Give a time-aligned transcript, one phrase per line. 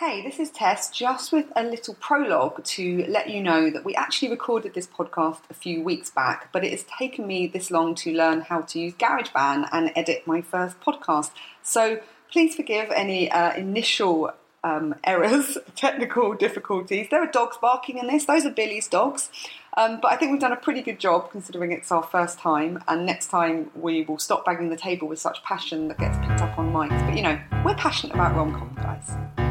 [0.00, 3.94] Hey, this is Tess, just with a little prologue to let you know that we
[3.94, 7.94] actually recorded this podcast a few weeks back, but it has taken me this long
[7.94, 11.30] to learn how to use GarageBand and edit my first podcast.
[11.62, 14.32] So please forgive any uh, initial
[14.64, 17.06] um, errors, technical difficulties.
[17.08, 19.30] There are dogs barking in this, those are Billy's dogs.
[19.76, 22.82] Um, but I think we've done a pretty good job considering it's our first time,
[22.88, 26.40] and next time we will stop banging the table with such passion that gets picked
[26.40, 27.06] up on mics.
[27.06, 29.43] But you know, we're passionate about rom com, guys.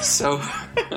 [0.00, 0.40] So,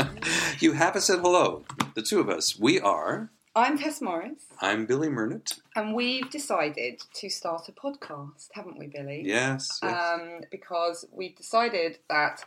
[0.59, 1.63] you haven't said hello.
[1.95, 2.57] The two of us.
[2.59, 3.31] We are.
[3.55, 5.59] I'm Tess Morris, I'm Billy Mernit.
[5.75, 9.23] and we've decided to start a podcast, haven't we, Billy?
[9.25, 9.79] Yes.
[9.83, 9.93] yes.
[9.93, 12.45] Um, because we've decided that,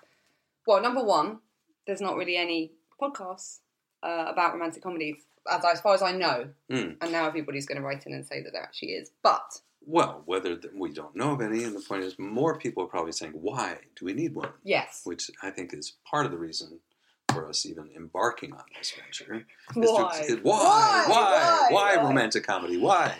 [0.66, 1.40] well, number one,
[1.86, 3.58] there's not really any podcasts
[4.02, 5.16] uh, about romantic comedies,
[5.50, 6.48] as, as far as I know.
[6.70, 6.96] Mm.
[7.02, 9.10] And now everybody's going to write in and say that there actually is.
[9.22, 12.82] But well, whether th- we don't know of any, and the point is, more people
[12.84, 16.32] are probably saying, "Why do we need one?" yes, Which I think is part of
[16.32, 16.80] the reason
[17.32, 19.46] for us even embarking on this venture.
[19.70, 20.20] is to- why?
[20.28, 21.04] is- why?
[21.06, 21.06] Why?
[21.08, 21.68] Why?
[21.70, 22.76] Why romantic comedy?
[22.78, 23.16] Why?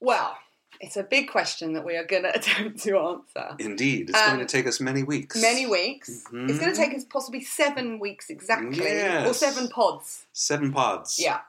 [0.00, 0.36] Well,
[0.80, 3.56] it's a big question that we are going to attempt to answer.
[3.58, 5.40] Indeed, it's Um, going to take us many weeks.
[5.40, 6.08] Many weeks.
[6.08, 8.88] It's going to take us possibly seven weeks exactly,
[9.26, 10.26] or seven pods.
[10.32, 11.18] Seven pods.
[11.18, 11.40] Yeah.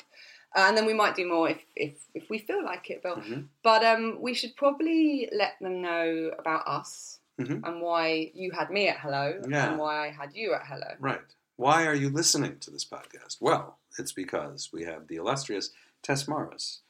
[0.56, 3.16] Uh, and then we might do more if, if, if we feel like it, Bill.
[3.18, 3.48] Mhm.
[3.64, 7.66] But um, we should probably let them know about us Mhm.
[7.66, 9.70] and why you had me at hello Yeah.
[9.70, 10.94] and why I had you at hello.
[11.00, 11.22] Right.
[11.56, 13.38] Why are you listening to this podcast?
[13.40, 15.70] Well, it's because we have the illustrious
[16.04, 16.82] Tess Morris,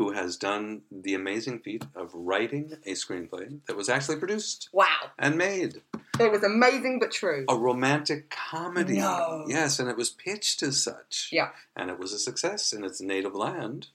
[0.00, 4.86] who has done the amazing feat of writing a screenplay that was actually produced Wow.
[5.18, 5.82] and made.
[6.18, 7.44] It was amazing but true.
[7.50, 8.96] A romantic comedy.
[8.96, 9.44] No.
[9.46, 11.28] Yes, and it was pitched as such.
[11.30, 11.50] Yeah.
[11.76, 13.88] And it was a success in its native land.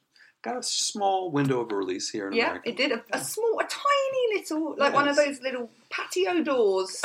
[0.45, 2.69] Got a small window of release here in yeah, America.
[2.69, 7.01] it did a, a small, a tiny little, like one of those little patio doors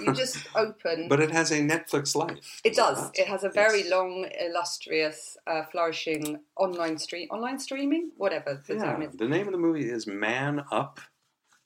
[0.00, 1.08] you just open.
[1.08, 2.60] But it has a Netflix life.
[2.62, 3.00] It does.
[3.02, 3.18] not?
[3.18, 3.90] It has a very Yes.
[3.90, 8.84] long, illustrious, uh, flourishing online stream, online streaming, whatever the Yeah.
[8.84, 9.16] term is.
[9.16, 11.00] The name of the movie is Man Up,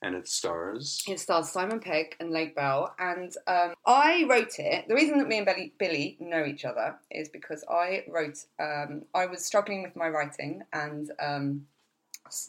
[0.03, 1.03] and it stars.
[1.09, 4.87] It stars Simon Pegg and Lake Bell, and um, I wrote it.
[4.89, 8.45] The reason that me and Billy, Billy know each other is because I wrote.
[8.61, 11.67] Um, I was struggling with my writing, and um,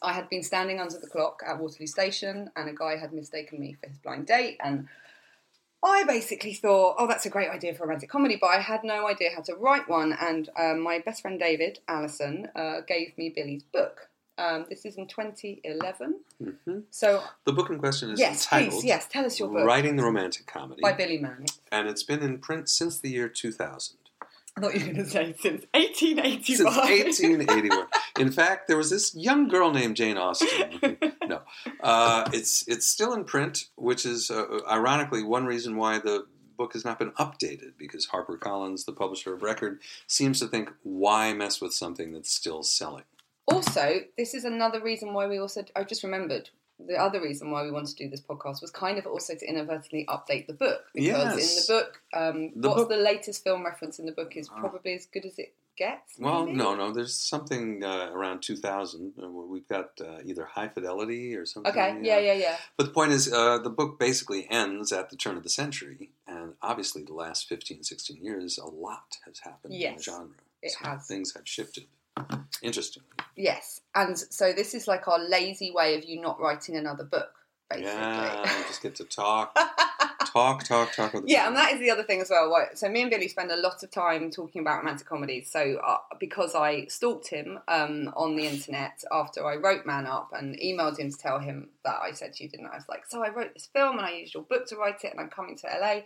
[0.02, 3.60] I had been standing under the clock at Waterloo Station, and a guy had mistaken
[3.60, 4.88] me for his blind date, and
[5.82, 8.84] I basically thought, oh, that's a great idea for a romantic comedy, but I had
[8.84, 10.12] no idea how to write one.
[10.12, 14.09] And um, my best friend David Allison uh, gave me Billy's book.
[14.40, 16.22] Um, this is in 2011.
[16.42, 16.84] Mhm.
[16.92, 19.66] So, The book in question is yes, entitled please, yes, tell us your book.
[19.66, 20.82] Writing the Romantic Comedy.
[20.82, 21.46] By Billy Mann.
[21.72, 23.98] and it's been in print since the year 2000.
[24.56, 26.46] I thought you were going to say since 1885.
[26.46, 27.88] Since 1881.
[28.20, 30.98] in fact, there was this young girl named Jane Austen.
[31.28, 31.42] no.
[31.82, 36.26] Uh, it's, it's still in print, which is uh, ironically one reason why the
[36.58, 41.32] book has not been updated because HarperCollins, the publisher of record, seems to think, why
[41.34, 43.04] mess with something that's still selling?
[43.52, 45.64] Also, this is another reason why we also.
[45.76, 46.50] I just remembered
[46.80, 49.46] the other reason why we wanted to do this podcast was kind of also to
[49.46, 51.68] inadvertently update the book because Yes.
[51.70, 54.50] in the book, um, The what's book- the latest film reference in the book is
[54.50, 54.60] Ah.
[54.60, 56.18] probably as good as it gets.
[56.18, 56.58] Well, maybe?
[56.58, 56.92] no, no.
[56.94, 59.14] There's something uh, around 2000.
[59.22, 61.70] Uh, where We've got uh, either High Fidelity or something.
[61.72, 62.58] Okay, yeah, yeah, yeah.
[62.78, 66.12] But the point is, uh, the book basically ends at the turn of the century,
[66.28, 70.36] and obviously, the last 15, 16 years, a lot has happened in the Yes, genre.
[70.62, 71.08] it has.
[71.08, 71.86] Things have shifted.
[72.62, 73.08] Interestingly.
[73.40, 77.32] Yes, and so this is like our lazy way of you not writing another book,
[77.70, 77.94] basically.
[77.94, 79.58] Yeah, just get to talk,
[80.26, 81.24] talk, talk, talk.
[81.26, 82.52] Yeah, and that is the other thing as well.
[82.52, 85.50] Right, So me and Billy spend a lot of time talking about romantic comedies.
[85.50, 90.34] So uh, because I stalked him um, on the internet after I wrote Man Up
[90.38, 92.74] and emailed him to tell him that I said to you, didn't I?
[92.74, 95.06] I was like, so I wrote this film and I used your book to write
[95.06, 96.02] it, and I'm coming to LA.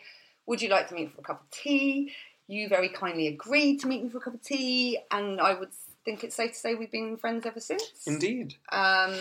[0.46, 2.12] Would you like to meet for a cup of tea?
[2.48, 5.70] You very kindly agreed to meet me for a cup of tea, and I would
[6.06, 7.84] think it's safe to say we've been friends ever since.
[8.06, 8.56] Indeed.
[8.72, 9.16] Um,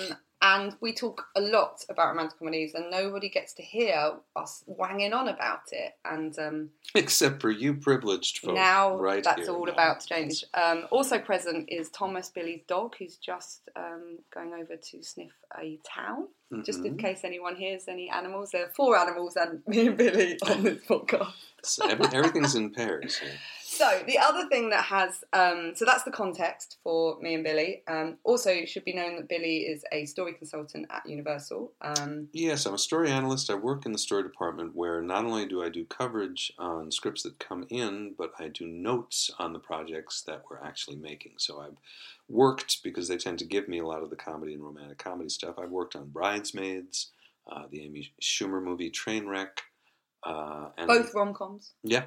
[0.44, 5.12] and we talk a lot about romantic comedies, and nobody gets to hear us wanging
[5.12, 5.92] on about it.
[6.04, 8.56] And um, Except for you privileged folks.
[8.56, 9.72] now right that's all now.
[9.72, 10.44] about to change.
[10.54, 15.78] Um, also present is Thomas Billy's dog, who's just um, going over to sniff a
[15.84, 16.28] towel.
[16.64, 17.00] Just in Mhm.
[17.00, 20.82] case anyone hears any animals, there are four animals and me and Billy on this
[20.88, 21.32] podcast.
[21.62, 23.16] So every, everything's in pairs.
[23.18, 23.30] here.
[23.82, 27.82] So the other thing that has, um, so that's the context for me and Billy.
[27.88, 31.72] Um, also, it should be known that Billy is a story consultant at Universal.
[31.80, 33.50] Um, Yes, I'm a story analyst.
[33.50, 37.24] I work in the story department where not only do I do coverage on scripts
[37.24, 41.32] that come in, but I do notes on the projects that we're actually making.
[41.38, 41.78] So I've
[42.28, 45.28] worked, because they tend to give me a lot of the comedy and romantic comedy
[45.28, 47.10] stuff, I've worked on Bridesmaids,
[47.50, 49.58] uh, the Amy Schumer movie Trainwreck.
[50.24, 51.72] Uh, and both rom coms.
[51.82, 52.04] Yeah,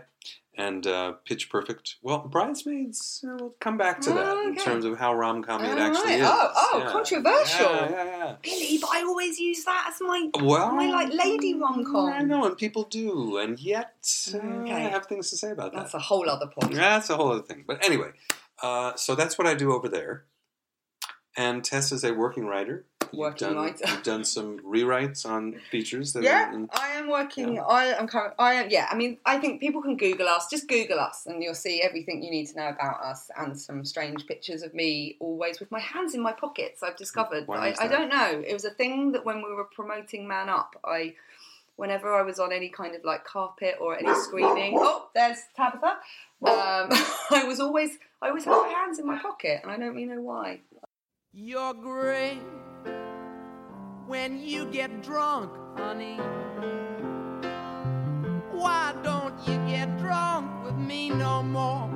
[0.57, 1.95] and uh, Pitch Perfect.
[2.01, 5.63] Well, Bridesmaids, uh, we'll come back to that Oh, in terms of how rom com
[5.65, 6.19] it Oh, actually right.
[6.21, 6.27] is.
[6.29, 6.91] Oh, oh, Yeah.
[6.91, 7.65] controversial.
[7.71, 8.35] Yeah, yeah, yeah.
[8.41, 10.29] Billy, but I always use that as my.
[10.41, 12.13] Well, My, like, lady rom-com.
[12.13, 13.95] I know, and people do, and yet
[14.33, 14.71] uh, Okay.
[14.73, 15.79] I have things to say about that.
[15.81, 16.71] That's a whole other point.
[16.73, 17.65] Yeah, that's a whole other thing.
[17.67, 18.12] But anyway,
[18.63, 20.23] uh, so that's what I do over there.
[21.37, 22.85] And Tess is a working writer.
[23.11, 23.85] You've done, writer.
[23.87, 26.13] You've done some rewrites on features.
[26.13, 27.55] That Yeah, are in, I am working.
[27.55, 27.61] Yeah.
[27.63, 28.07] I am.
[28.07, 28.69] current- I am.
[28.69, 30.47] Yeah, I mean, I think people can Google us.
[30.49, 33.85] Just Google us, and you'll see everything you need to know about us, and some
[33.85, 36.83] strange pictures of me, always with my hands in my pockets.
[36.83, 37.47] I've discovered.
[37.47, 38.43] Why I, I don't know.
[38.45, 41.13] It was a thing that when we were promoting Man Up, I,
[41.75, 44.77] whenever I was on any kind of like carpet or any screening.
[44.77, 45.85] Oh, there's Tabitha.
[45.88, 45.97] Um,
[47.31, 47.97] I was always.
[48.21, 50.61] I always had my hands in my pocket, and I don't really know why.
[51.37, 52.39] You're great
[54.07, 56.15] when you get drunk, honey.
[58.53, 61.89] Why don't you get drunk with me no more?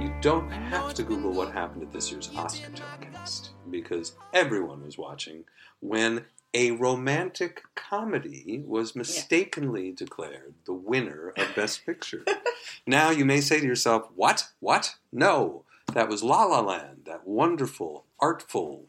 [0.00, 4.96] You don't have to Google what happened at this year's Oscar telecast because everyone was
[4.96, 5.44] watching
[5.80, 6.24] when
[6.54, 12.24] a romantic comedy was mistakenly declared the winner of Best Picture.
[12.86, 14.48] now you may say to yourself, "What?
[14.60, 14.94] What?
[15.12, 15.65] No,
[15.96, 18.84] that was La La Land, that wonderful, artful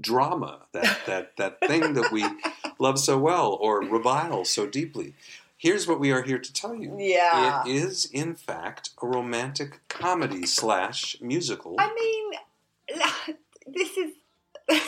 [0.00, 2.24] drama, that that that thing that we
[2.78, 5.14] love so well or revile so deeply."
[5.56, 6.96] Here's what we are here to tell you.
[6.98, 7.62] Yeah.
[7.66, 11.76] It is, in fact, a romantic comedy slash musical.
[11.78, 13.36] I mean,
[13.66, 14.12] this is.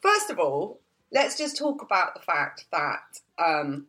[0.00, 0.78] First of all,
[1.10, 3.86] let's just talk about the fact that um,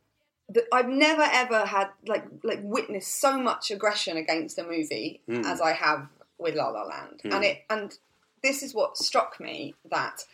[0.50, 5.46] that I've never ever had like like witnessed so much aggression against a movie Mm.
[5.46, 6.08] as I have
[6.40, 7.34] with La La Land, Mm.
[7.36, 7.98] and it and
[8.42, 10.26] this is what struck me that.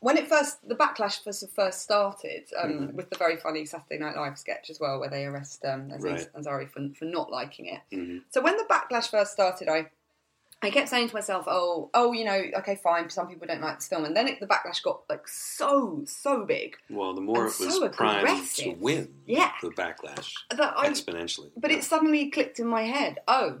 [0.00, 2.92] When it first, the backlash first, first started um, Mhm.
[2.92, 6.04] with the very funny Saturday Night Live sketch as well, where they arrest um, Aziz
[6.04, 6.32] Right.
[6.34, 7.80] Ansari for, for not liking it.
[7.90, 8.22] Mhm.
[8.30, 9.90] So when the backlash first started, I
[10.62, 13.10] I kept saying to myself, "Oh, oh, you know, okay, fine.
[13.10, 16.44] Some people don't like this film," and then it, the backlash got like so so
[16.44, 19.52] big Well, the more it was so primed to win, Yeah.
[19.62, 20.88] the backlash that I.
[20.88, 21.50] exponentially.
[21.56, 21.78] But Yeah.
[21.78, 23.18] it suddenly clicked in my head.
[23.28, 23.60] Oh,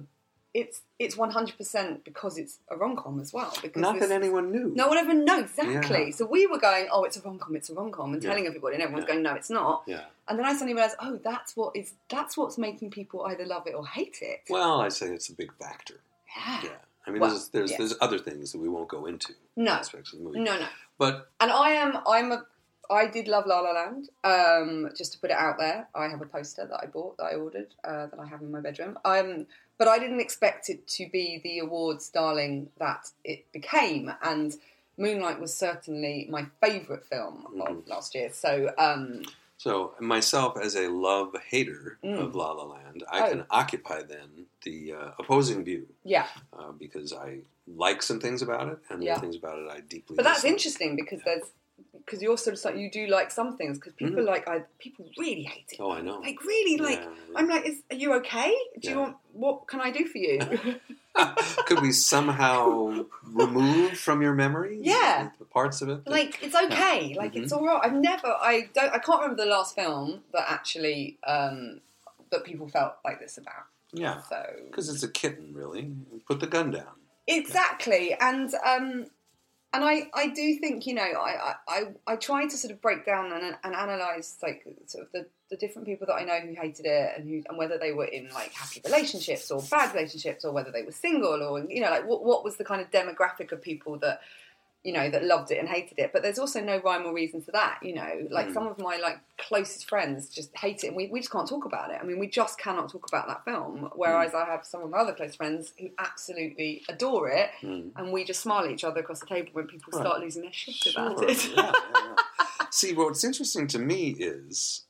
[0.60, 3.52] it's it's one hundred percent because it's a rom com as well.
[3.62, 4.72] Because not that anyone knew.
[4.74, 6.04] No one ever knew exactly.
[6.06, 6.16] Yeah.
[6.18, 7.54] So we were going, "Oh, it's a rom com.
[7.56, 8.30] It's a rom com," and Yeah.
[8.30, 9.12] telling everybody, and everyone's Yeah.
[9.14, 10.04] going, "No, it's not." Yeah.
[10.28, 13.66] And then I suddenly realised, "Oh, that's what is that's what's making people either love
[13.66, 16.00] it or hate it." Well, I'd say it's a big factor.
[16.36, 16.60] yeah.
[16.64, 16.70] Yeah.
[17.06, 19.32] I mean, Well, there's there's, there's other things that we won't go into.
[19.54, 19.72] No.
[19.72, 20.40] aspects of the movie.
[20.40, 20.66] No, no.
[20.98, 22.44] But And I am, I'm a,
[22.90, 24.08] I did love La La Land.
[24.24, 27.24] Um, just to put it out there, I have a poster that I bought, that
[27.32, 28.98] I ordered, uh, that I have in my bedroom.
[29.04, 29.46] Um,
[29.78, 34.10] but I didn't expect it to be the awards darling that it became.
[34.22, 34.54] And
[34.98, 37.60] Moonlight was certainly my favourite film Mm-hmm.
[37.60, 38.30] of last year.
[38.32, 39.22] So, um,
[39.58, 42.18] so myself, as a love hater Mm.
[42.18, 43.30] of La La Land, I Oh.
[43.30, 46.26] can occupy then the uh, opposing view yeah.
[46.58, 49.18] uh, because I like some things about it, and Yeah.
[49.20, 50.16] things about it I deeply.
[50.16, 50.52] But that's dislike.
[50.52, 51.50] interesting because there's,
[52.06, 55.04] because you're sort of like, you do like some things because people like, I, people
[55.18, 55.74] really hate it.
[55.78, 55.82] Mm-hmm.
[55.82, 56.20] Oh, I know.
[56.20, 57.08] Like, really, like, Yeah.
[57.36, 58.54] I'm like, is, are you okay?
[58.80, 60.38] Do you want, what can I do for you?
[61.66, 64.78] Could we somehow remove from your memory?
[64.82, 65.30] Yeah.
[65.38, 66.04] the parts of it.
[66.04, 67.42] that- like it's okay like Mhm.
[67.42, 71.18] it's all right i've never i don't i can't remember the last film that actually
[71.26, 71.80] um
[72.30, 75.90] that people felt like this about yeah, so because it's a kitten, really.
[76.26, 76.94] Put the gun down.
[77.26, 79.06] exactly and um
[79.72, 83.04] and I, I do think you know I, I, I, try to sort of break
[83.04, 86.54] down and, and analyze like sort of the, the different people that I know who
[86.54, 90.44] hated it and who and whether they were in like happy relationships or bad relationships
[90.44, 92.90] or whether they were single or you know like what, what was the kind of
[92.90, 94.20] demographic of people that
[94.84, 97.42] you know that loved it and hated it but there's also no rhyme or reason
[97.42, 98.54] to that you know like Mm.
[98.54, 101.64] some of my like closest friends just hate it and we, we just can't talk
[101.64, 104.82] about it i mean we just cannot talk about that film whereas i have some
[104.82, 107.90] of my other close friends who absolutely adore it Mm.
[107.96, 110.02] and we just smile at each other across the table when people Right.
[110.06, 112.66] start losing their shit about it yeah, yeah, yeah.
[112.70, 114.84] See, what's interesting to me is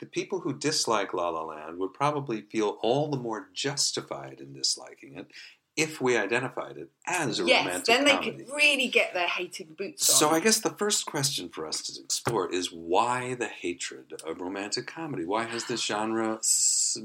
[0.00, 4.52] the people who dislike La La Land would probably feel all the more justified in
[4.52, 5.26] disliking it
[5.76, 7.50] if we identified it as a romantic comedy.
[7.50, 8.44] yes romantic then they comedy.
[8.44, 11.80] could really get their hating boots on So I guess the first question for us
[11.82, 15.24] to explore is why the hatred of romantic comedy?
[15.24, 16.38] Why has this genre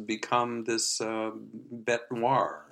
[0.06, 1.32] become this uh,
[1.74, 2.64] bête noire.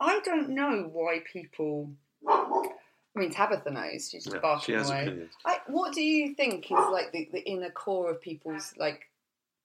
[0.00, 1.90] I don't know why people.
[2.28, 4.08] I mean, Tabitha knows.
[4.10, 5.28] She's just Yeah, barking she away.
[5.44, 9.02] I, what do you think is like the, the inner core of people's like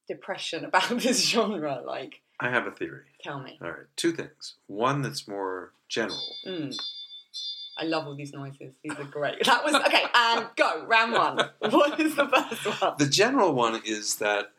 [0.07, 1.81] depression about this genre?
[1.85, 3.05] Like, I have a theory.
[3.23, 3.57] tell me.
[3.61, 4.55] All right, two things.
[4.67, 6.21] One that's more general.
[6.45, 6.75] Mm.
[7.77, 8.73] I love all these noises.
[8.83, 9.43] These are great.
[9.45, 10.03] That was okay.
[10.13, 11.49] And go round one.
[11.71, 12.93] What is the first one?
[12.97, 14.51] The general one is that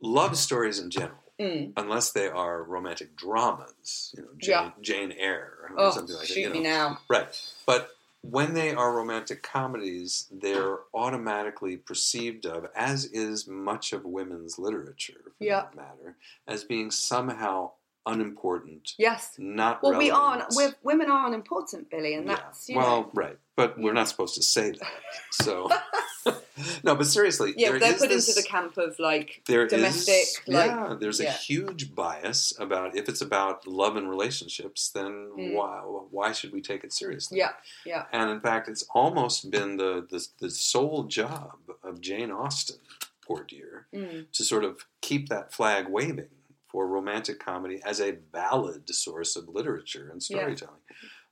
[0.00, 1.72] love stories in general, Mm.
[1.76, 4.70] unless they are romantic dramas, you know, Jane, Yeah.
[4.80, 6.32] Jane Eyre or Oh, something like that.
[6.34, 6.98] shoot You know, me now.
[7.08, 7.28] Right.
[7.66, 7.90] But
[8.22, 15.32] when they are romantic comedies, they're automatically perceived of, as is much of women's literature,
[15.36, 15.62] for Yeah.
[15.62, 17.72] that matter, as being somehow
[18.06, 19.34] unimportant, Yes.
[19.38, 20.44] not Well, we aren't.
[20.54, 22.36] We're, women are unimportant, Billy, and Yeah.
[22.36, 23.10] that's you well, know.
[23.14, 23.38] right.
[23.56, 24.92] But we're not supposed to say that.
[25.32, 25.68] So,
[26.84, 29.72] no, but seriously, Yeah, they're is put this- into the camp of like there is-
[29.72, 35.30] domestic, like- yeah, there's a huge bias about if it's about love and relationships, then
[35.36, 35.54] Mm.
[35.54, 35.80] why
[36.10, 37.38] why should we take it seriously?
[37.38, 37.52] yeah,
[37.84, 42.78] yeah, And in fact, it's almost been the, the the sole job of Jane Austen,
[43.26, 44.30] poor dear, mm.
[44.32, 46.28] to sort of keep that flag waving
[46.72, 50.38] for romantic comedy as a valid source of literature and Yeah.
[50.38, 50.80] storytelling.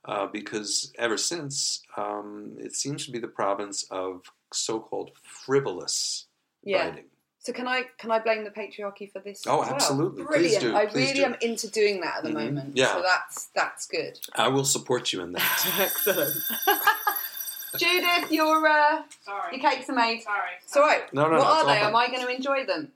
[0.05, 6.27] Uh, because ever since, um, it seems to be the province of so-called frivolous
[6.63, 6.85] yeah.
[6.89, 7.05] writing.
[7.39, 9.43] So can I can I blame the patriarchy for this?
[9.47, 9.75] Oh, as well?
[9.75, 10.23] absolutely.
[10.25, 10.61] Please Brilliant.
[10.61, 10.75] do.
[10.75, 11.25] I Please really do.
[11.25, 12.33] am into doing that at the Mhm.
[12.33, 12.77] moment.
[12.77, 12.93] Yeah.
[12.93, 14.19] So that's that's good.
[14.35, 15.65] I will support you in that.
[15.79, 16.35] Excellent.
[17.77, 19.57] Judith, your uh, Sorry.
[19.57, 20.21] your cakes are made.
[20.21, 20.51] Sorry.
[20.63, 21.11] It's all right.
[21.13, 21.79] No, no, what no, are they?
[21.79, 21.83] fine.
[21.89, 22.91] Am I going to enjoy them?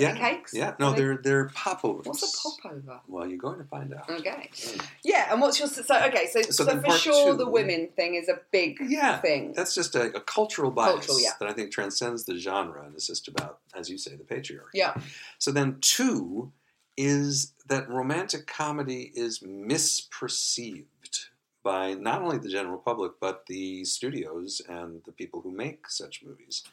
[0.00, 0.54] Yeah, cakes?
[0.54, 0.74] yeah.
[0.78, 2.06] No, they- they're they're popovers.
[2.06, 3.00] What's a popover?
[3.08, 4.08] Well, you're going to find out.
[4.08, 4.48] Okay.
[4.52, 4.86] Mm.
[5.04, 6.26] Yeah, and what's your so okay?
[6.32, 9.52] So, So so, for sure, two- the women thing is a big Yeah, thing.
[9.54, 11.30] That's just a, a cultural bias Cultural, yeah.
[11.40, 14.70] that I think transcends the genre and is just about, as you say, the patriarchy.
[14.74, 14.94] Yeah.
[15.38, 16.52] So then, two
[16.96, 21.26] is that romantic comedy is misperceived
[21.62, 26.22] by not only the general public but the studios and the people who make such
[26.24, 26.64] movies.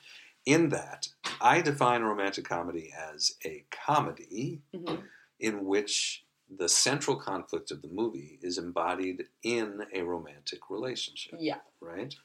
[0.50, 5.04] In that, I define romantic comedy as a comedy Mhm.
[5.40, 11.60] in which the central conflict of the movie is embodied in a romantic relationship Yeah.
[11.80, 12.16] right?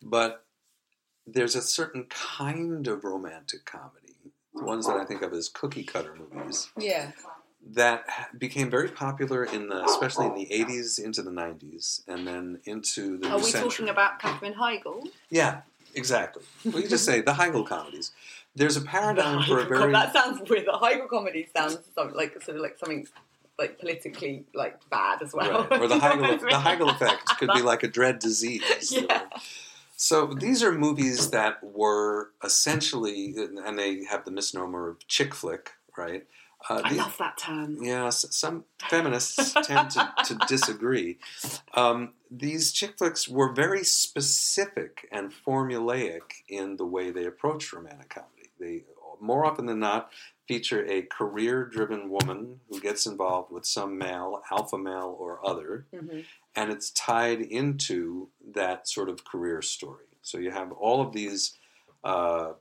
[0.00, 0.46] But
[1.26, 5.82] there's a certain kind of romantic comedy, the ones that I think of as cookie
[5.82, 7.10] cutter movies, Yeah.
[7.60, 12.62] that became very popular in the, especially in the 80s into the 90s, and then
[12.66, 13.68] into the Are we century.
[13.70, 15.10] talking about Katherine Heigl?
[15.28, 15.62] Yeah,
[15.94, 16.42] exactly.
[16.64, 18.12] We just say the Heigl comedies.
[18.54, 20.66] There's a paradigm for a very com- that sounds weird.
[20.66, 23.06] The Heigl comedy sounds like sort of like something
[23.58, 25.66] like politically like bad as well.
[25.70, 25.80] Right.
[25.80, 26.46] Or the Heigl, the?
[26.46, 28.92] Heigl effect could be like a dread disease.
[28.92, 29.06] you know.
[29.10, 29.22] Yeah.
[29.96, 35.72] So these are movies that were essentially, and they have the misnomer of chick flick,
[35.96, 36.24] right?
[36.68, 37.82] Uh, I love that term.
[37.82, 41.18] yeah, some feminists tend to, to disagree.
[41.74, 48.10] Um, these chick flicks were very specific and formulaic in the way they approached romantic
[48.10, 48.50] comedy.
[48.58, 48.84] They,
[49.20, 50.10] more often than not,
[50.46, 55.86] feature a career driven woman who gets involved with some male, alpha male or other,
[55.96, 56.20] hmm
[56.56, 60.06] and it's tied into that sort of career story.
[60.22, 61.56] So you have all of these,
[62.02, 62.54] uh,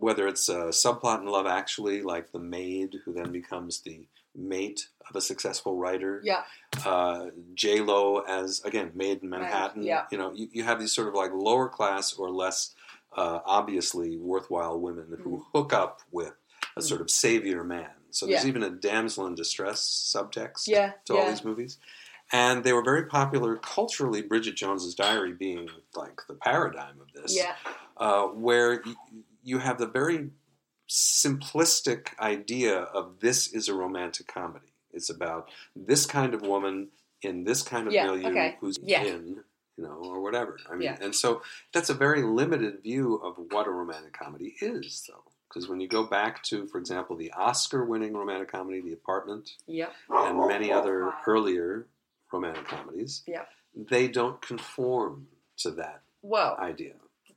[0.00, 4.88] whether it's a subplot in Love Actually, like the maid who then becomes the mate
[5.08, 6.20] of a successful writer.
[6.24, 6.42] Yeah.
[6.86, 9.82] Uh, J Lo as again maid in Manhattan.
[9.82, 10.04] yeah.
[10.10, 12.74] You know, you, you have these sort of like lower class or less
[13.16, 16.34] uh, obviously worthwhile women who hook up with
[16.76, 16.84] a Mm.
[16.84, 17.90] sort of savior man.
[18.10, 18.48] So there's Yeah.
[18.48, 19.80] even a damsel in distress
[20.16, 20.92] subtext Yeah.
[21.06, 21.78] to all these movies.
[22.32, 27.36] And they were very popular culturally, Bridget Jones's Diary being like the paradigm of this,
[27.36, 27.56] Yeah.
[27.96, 28.84] uh, where
[29.50, 30.30] you have the very
[30.88, 34.72] simplistic idea of this is a romantic comedy.
[34.92, 36.88] It's about this kind of woman
[37.22, 38.56] in this kind of Yeah, milieu okay.
[38.60, 39.02] who's Yeah.
[39.02, 39.42] in,
[39.76, 40.58] you know, or whatever.
[40.68, 40.98] I mean, Yeah.
[41.00, 41.42] and so
[41.72, 45.24] that's a very limited view of what a romantic comedy is, though.
[45.48, 49.90] Because when you go back to, for example, the Oscar-winning romantic comedy, The Apartment, Yeah.
[50.08, 51.86] and many other earlier
[52.32, 53.46] romantic comedies, Yeah.
[53.74, 55.28] they don't conform
[55.58, 56.94] to that Well, idea.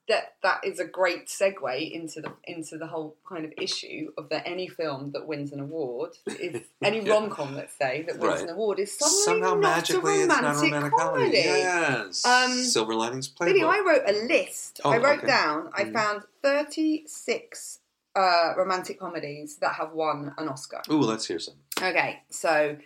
[0.10, 4.28] That that is a great segue into the into the whole kind of issue of
[4.30, 7.14] that any film that wins an award is any Yeah.
[7.14, 8.44] rom com, let's say, that wins Right.
[8.44, 11.26] an award is Somehow magically a it's romantic, not romantic comedy.
[11.44, 11.60] comedy.
[11.60, 12.26] Yes.
[12.26, 13.46] Um, Silver Linings Playbook.
[13.46, 14.82] Billy, I wrote a list.
[14.84, 15.28] Oh, I wrote okay.
[15.28, 15.70] down.
[15.74, 15.94] I Mhm.
[15.94, 17.80] found thirty six
[18.16, 20.82] uh, romantic comedies that have won an Oscar.
[20.92, 21.56] Ooh, let's hear some.
[21.82, 22.78] Okay, so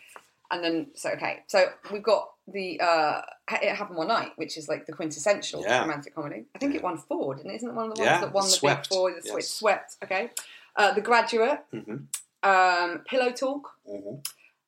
[0.52, 3.22] and then so okay, so we've got the uh,
[3.62, 5.82] It Happened One Night, which is like the quintessential Yeah.
[5.82, 6.46] romantic comedy.
[6.56, 6.78] I think Yeah.
[6.80, 7.56] it won four, didn't it?
[7.56, 8.90] Isn't it one of the ones Yeah, that won the Swept.
[8.90, 9.10] big four?
[9.12, 9.48] The Yes.
[9.50, 9.92] Swept.
[9.92, 9.98] Swept.
[10.04, 10.32] Okay,
[10.76, 11.96] uh, The Graduate, hmm
[12.44, 13.74] Um, Pillow Talk,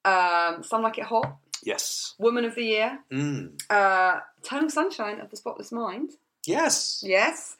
[0.06, 2.16] um, Some Like It Hot, Yes.
[2.18, 3.62] Woman of the Year, Mm.
[3.70, 6.12] uh, Eternal Sunshine of the Spotless Mind.
[6.46, 7.04] Yes.
[7.06, 7.58] Yes.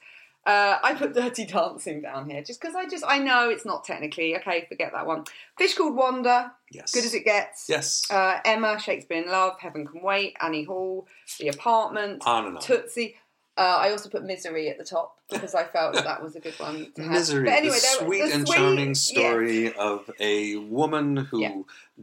[0.50, 3.84] Uh, I put Dirty Dancing down here just because I just I know it's not
[3.84, 4.66] technically okay.
[4.68, 5.24] Forget that one.
[5.56, 6.52] Fish called Wanda.
[6.72, 6.90] Yes.
[6.90, 7.68] Good as it gets.
[7.68, 8.10] Yes.
[8.10, 11.06] Uh, Emma, Shakespeare in Love, Heaven Can Wait, Annie Hall,
[11.38, 12.62] The Apartment, On and on.
[12.62, 13.14] Tootsie.
[13.56, 16.58] Uh, I also put Misery at the top because I felt that was a good
[16.58, 17.10] one to have.
[17.12, 18.92] Misery, But anyway, the sweet the and sweet- charming yeah.
[18.94, 21.54] story of a woman who Yeah.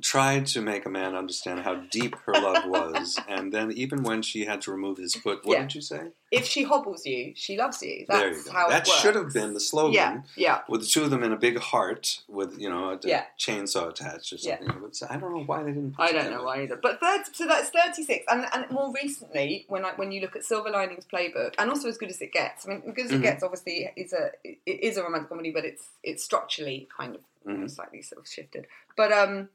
[0.02, 4.22] tried to make a man understand how deep her love was, and then even when
[4.22, 5.62] she had to remove his foot, what Yeah.
[5.64, 6.02] did you say?
[6.30, 8.06] If she hobbles you, she loves you.
[8.08, 8.52] That's there you go.
[8.52, 9.94] how that should have been the slogan.
[9.94, 10.62] Yeah, yeah.
[10.68, 13.24] With the two of them in a big heart, with you know a, a Yeah.
[13.40, 14.58] chainsaw attached or Yeah.
[14.60, 14.82] something.
[14.82, 15.96] But I don't know why they didn't.
[15.96, 16.76] Put I don't know why either.
[16.76, 20.36] But third, so that's thirty six, and and more recently, when I, when you look
[20.36, 22.68] at Silver Linings Playbook, and also as good as it gets.
[22.68, 23.20] I mean, good Mhm.
[23.20, 27.16] it gets, obviously, is a it is a romantic comedy, but it's it's structurally kind
[27.16, 27.70] of Mhm.
[27.70, 28.68] slightly sort of shifted.
[28.96, 29.50] But um,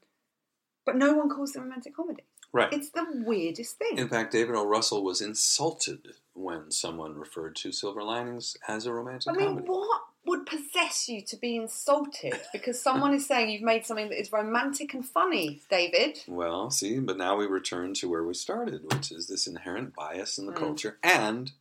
[0.85, 2.23] but no one calls it romantic comedy.
[2.55, 2.73] Right.
[2.73, 3.97] It's the weirdest thing.
[3.97, 4.67] In fact, David O.
[4.67, 9.45] Russell was insulted when someone referred to Silver Linings as a romantic comedy.
[9.45, 9.71] I mean, comedy.
[9.71, 14.21] what would possess you to be insulted because someone is saying you've made something that
[14.21, 16.23] is romantic and funny, David?
[16.29, 20.37] Well, see, but now we return to where we started, which is this inherent bias
[20.39, 20.59] in the Mm.
[20.59, 21.53] culture and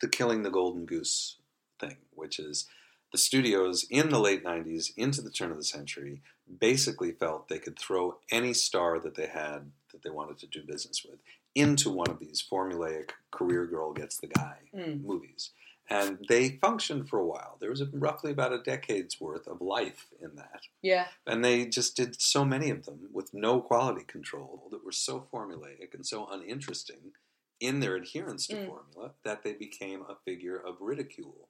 [0.00, 1.36] the killing the golden goose
[1.78, 2.66] thing, which is
[3.12, 6.22] the studios in the late 90s into the turn of the century
[6.60, 10.62] basically felt they could throw any star that they had that they wanted to do
[10.62, 11.18] business with
[11.54, 15.02] into one of these formulaic career girl gets the guy Mm.
[15.04, 15.50] movies.
[15.88, 17.56] And they functioned for a while.
[17.60, 20.62] There was a, roughly about a decade's worth of life in that.
[20.82, 21.06] Yeah.
[21.26, 25.26] And they just did so many of them with no quality control that were so
[25.32, 27.12] formulaic and so uninteresting
[27.60, 28.66] in their adherence to Mm.
[28.66, 31.48] formula that they became a figure of ridicule.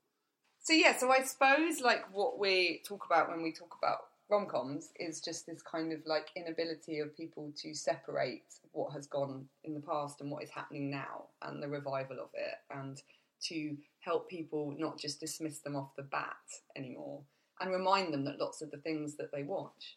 [0.61, 4.47] So yeah, so I suppose like what we talk about when we talk about rom
[4.47, 9.49] coms is just this kind of like inability of people to separate what has gone
[9.63, 13.03] in the past and what is happening now and the revival of it and
[13.41, 16.37] to help people not just dismiss them off the bat
[16.75, 17.23] anymore
[17.61, 19.97] and remind them that lots of the things that they watch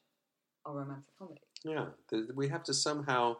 [0.66, 1.42] are romantic comedy.
[1.63, 1.88] Yeah,
[2.36, 3.38] we have to somehow,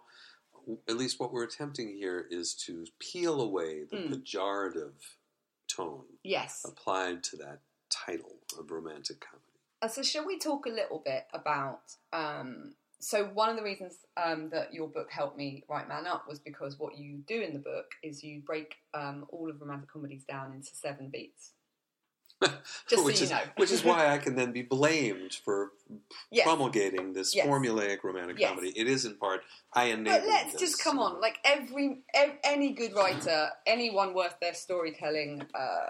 [0.88, 4.10] at least what we're attempting here is to peel away the Mm.
[4.10, 5.16] pejorative
[5.68, 6.64] tone Yes.
[6.66, 9.46] applied to that title of romantic comedy.
[9.82, 11.96] Uh, so, shall we talk a little bit about?
[12.12, 16.28] Um, so, one of the reasons um, that your book helped me write Man Up
[16.28, 19.90] was because what you do in the book is you break um, all of romantic
[19.90, 21.54] comedies down into seven beats.
[22.88, 23.40] Just which so you is, know.
[23.58, 25.72] which is why I can then be blamed for
[26.32, 26.46] Yes.
[26.46, 27.48] promulgating this Yes.
[27.48, 28.50] formulaic romantic Yes.
[28.50, 28.72] comedy.
[28.76, 29.42] It is in part
[29.74, 30.62] I enabled But let's this.
[30.62, 31.20] just come on.
[31.20, 35.90] Like every, ev- any good writer, anyone worth their storytelling uh,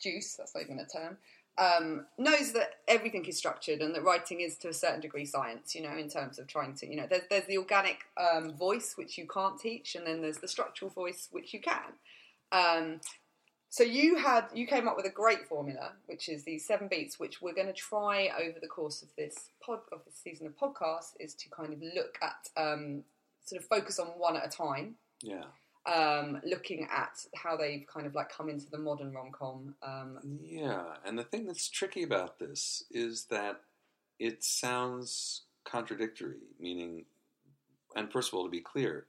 [0.00, 1.18] juice, that's not even a term,
[1.58, 5.74] um, knows that everything is structured and that writing is to a certain degree science,
[5.74, 8.94] you know, in terms of trying to, you know, there's, there's the organic um, voice
[8.96, 11.92] which you can't teach and then there's the structural voice which you can.
[12.52, 13.00] Um,
[13.72, 17.18] so you had you came up with a great formula, which is these seven beats,
[17.18, 20.54] which we're going to try over the course of this pod of this season of
[20.58, 23.02] podcasts, is to kind of look at um,
[23.46, 25.44] sort of focus on one at a time, Yeah.
[25.86, 29.74] um, looking at how they've kind of like come into the modern rom com.
[29.82, 33.62] Um, Yeah, and the thing that's tricky about this is that
[34.18, 37.06] it sounds contradictory, meaning,
[37.96, 39.06] and first of all, to be clear,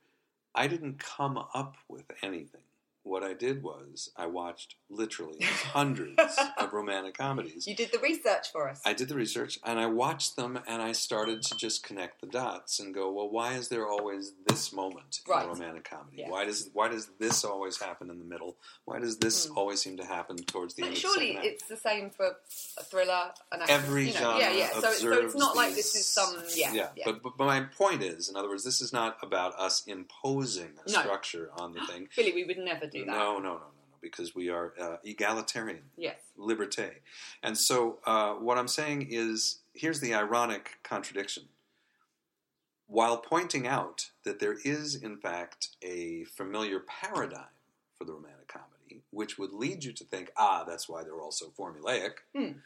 [0.56, 2.62] I didn't come up with anything.
[3.04, 6.18] What I did was I watched literally hundreds
[6.58, 7.68] of romantic comedies.
[7.68, 8.82] you did the research for us.
[8.86, 12.28] I did the research and I watched them and I started to just connect the
[12.28, 15.44] dots and go, well, why is there always this moment Right.
[15.44, 16.18] in a romantic comedy?
[16.20, 16.30] Yeah.
[16.30, 18.56] Why does why does this always happen in the middle?
[18.86, 19.58] Why does this Mm.
[19.58, 20.98] always seem to happen towards the but end?
[20.98, 22.38] surely of the it's the same for
[22.78, 23.76] a thriller, an action.
[23.76, 24.70] Every you know, genre yeah, yeah.
[24.80, 27.04] So, so it's not like this is some yeah, yeah.
[27.06, 30.72] But, but but my point is, in other words, this is not about us imposing
[30.86, 31.00] a No.
[31.02, 32.08] structure on the thing.
[32.16, 33.12] Billy, we would never do that.
[33.12, 35.84] No, no, no, no, no, because we are uh, egalitarian.
[35.98, 36.18] Yes.
[36.38, 36.92] liberté.
[37.42, 41.44] And so, uh, what I'm saying is here's the ironic contradiction.
[42.88, 47.46] While pointing out that there is, in fact, a familiar paradigm
[47.98, 51.32] for the romantic comedy, which would lead you to think, ah, that's why they're all
[51.32, 52.12] so formulaic.
[52.36, 52.60] Hmm.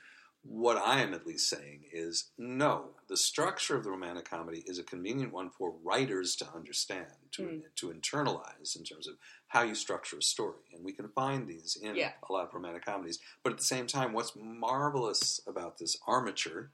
[0.43, 4.79] What I am at least saying is no, the structure of the romantic comedy is
[4.79, 7.57] a convenient one for writers to understand, to, Hmm.
[7.75, 9.15] to internalize in terms of
[9.47, 10.59] how you structure a story.
[10.73, 12.13] And we can find these in Yeah.
[12.27, 13.19] a lot of romantic comedies.
[13.43, 16.71] But at the same time, what's marvelous about this armature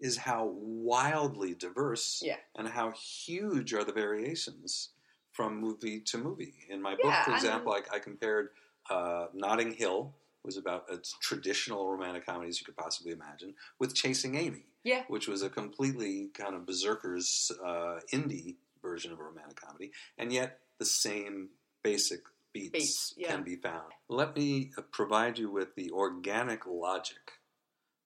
[0.00, 2.36] is how wildly diverse Yeah.
[2.54, 4.90] and how huge are the variations
[5.32, 6.66] from movie to movie.
[6.68, 8.50] In my book, Yeah, for and- example, I, I compared
[8.90, 13.94] uh, Notting Hill was about as traditional romantic comedy as you could possibly imagine with
[13.94, 14.66] Chasing Amy.
[14.86, 15.04] Yeah.
[15.08, 20.30] which was a completely kind of berserkers uh, indie version of a romantic comedy, and
[20.30, 21.48] yet the same
[21.88, 23.28] basic beats, Beats, yeah.
[23.28, 23.92] can be found.
[24.08, 27.32] Let me uh, provide you with the organic logic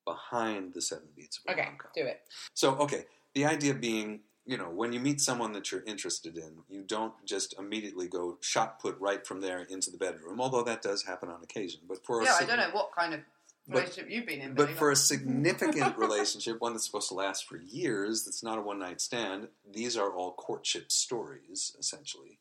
[0.05, 2.21] behind the seven beats of Okay, do it.
[2.53, 6.57] So, okay, the idea being, you know, when you meet someone that you're interested in,
[6.67, 10.81] you don't just immediately go shot put right from there into the bedroom, although that
[10.81, 11.81] does happen on occasion.
[11.87, 13.19] But for a Yeah, I sig- don't know what kind of
[13.67, 14.55] But- relationship you've been in.
[14.55, 18.61] but for a significant relationship, one that's supposed to last for years, that's not a
[18.61, 22.39] one night stand, these are all courtship stories, essentially.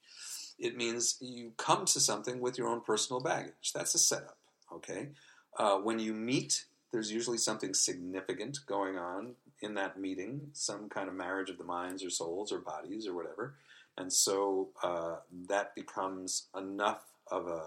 [0.59, 3.73] It means you come to something with your own personal baggage.
[3.75, 4.39] That's a setup,
[4.73, 5.09] okay?
[5.57, 11.09] Uh, when you meet, there's usually something significant going on in that meeting, some kind
[11.09, 13.55] of marriage of the minds or souls or bodies or whatever.
[13.97, 15.17] And so uh,
[15.49, 17.63] that becomes enough of a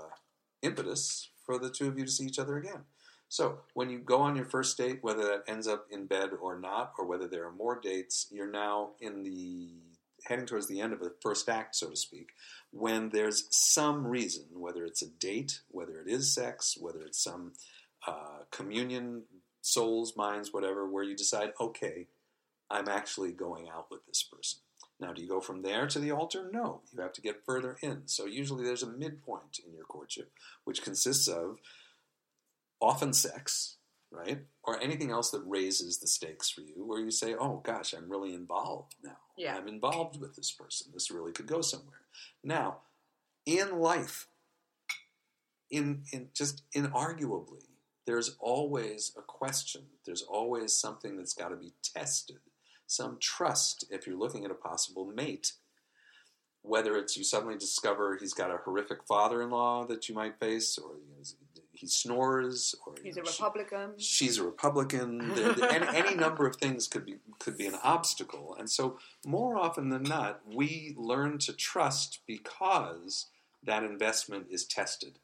[0.62, 2.82] impetus for the two of you to see each other again.
[3.28, 6.60] So when you go on your first date, whether that ends up in bed or
[6.60, 9.70] not, or whether there are more dates, you're now in the
[10.26, 12.30] heading towards the end of the first act, so to speak,
[12.72, 17.54] when there's some reason, whether it's a date, whether it is sex, whether it's some
[18.08, 19.24] uh, communion,
[19.62, 22.08] souls, minds, whatever, where you decide, okay,
[22.70, 24.60] I'm actually going out with this person.
[25.00, 26.50] Now, do you go from there to the altar?
[26.54, 28.04] No, you have to get further in.
[28.06, 30.32] So usually there's a midpoint in your courtship,
[30.64, 31.58] which consists of
[32.80, 33.78] often sex,
[34.12, 34.42] right?
[34.64, 38.12] Or anything else that raises the stakes for you, where you say, oh gosh, I'm
[38.12, 39.18] really involved now.
[39.42, 39.56] Yeah.
[39.58, 40.92] I'm involved with this person.
[40.94, 42.02] This really could go somewhere.
[42.44, 42.82] Now,
[43.44, 44.28] in life,
[45.72, 47.66] in, in just inarguably,
[48.06, 49.82] there's always a question.
[50.06, 52.38] There's always something that's got to be tested.
[52.86, 55.54] Some trust if you're looking at a possible mate.
[56.62, 60.98] Whether it's you suddenly discover he's got a horrific father-in-law that you might face, or
[61.82, 63.94] he snores, or He's a know, she- Republican.
[63.98, 65.32] she's a Republican.
[65.36, 69.58] There- any, any number of things could be could be an obstacle, and so more
[69.58, 73.28] often than not, we learn to trust because
[73.64, 75.18] that investment is tested.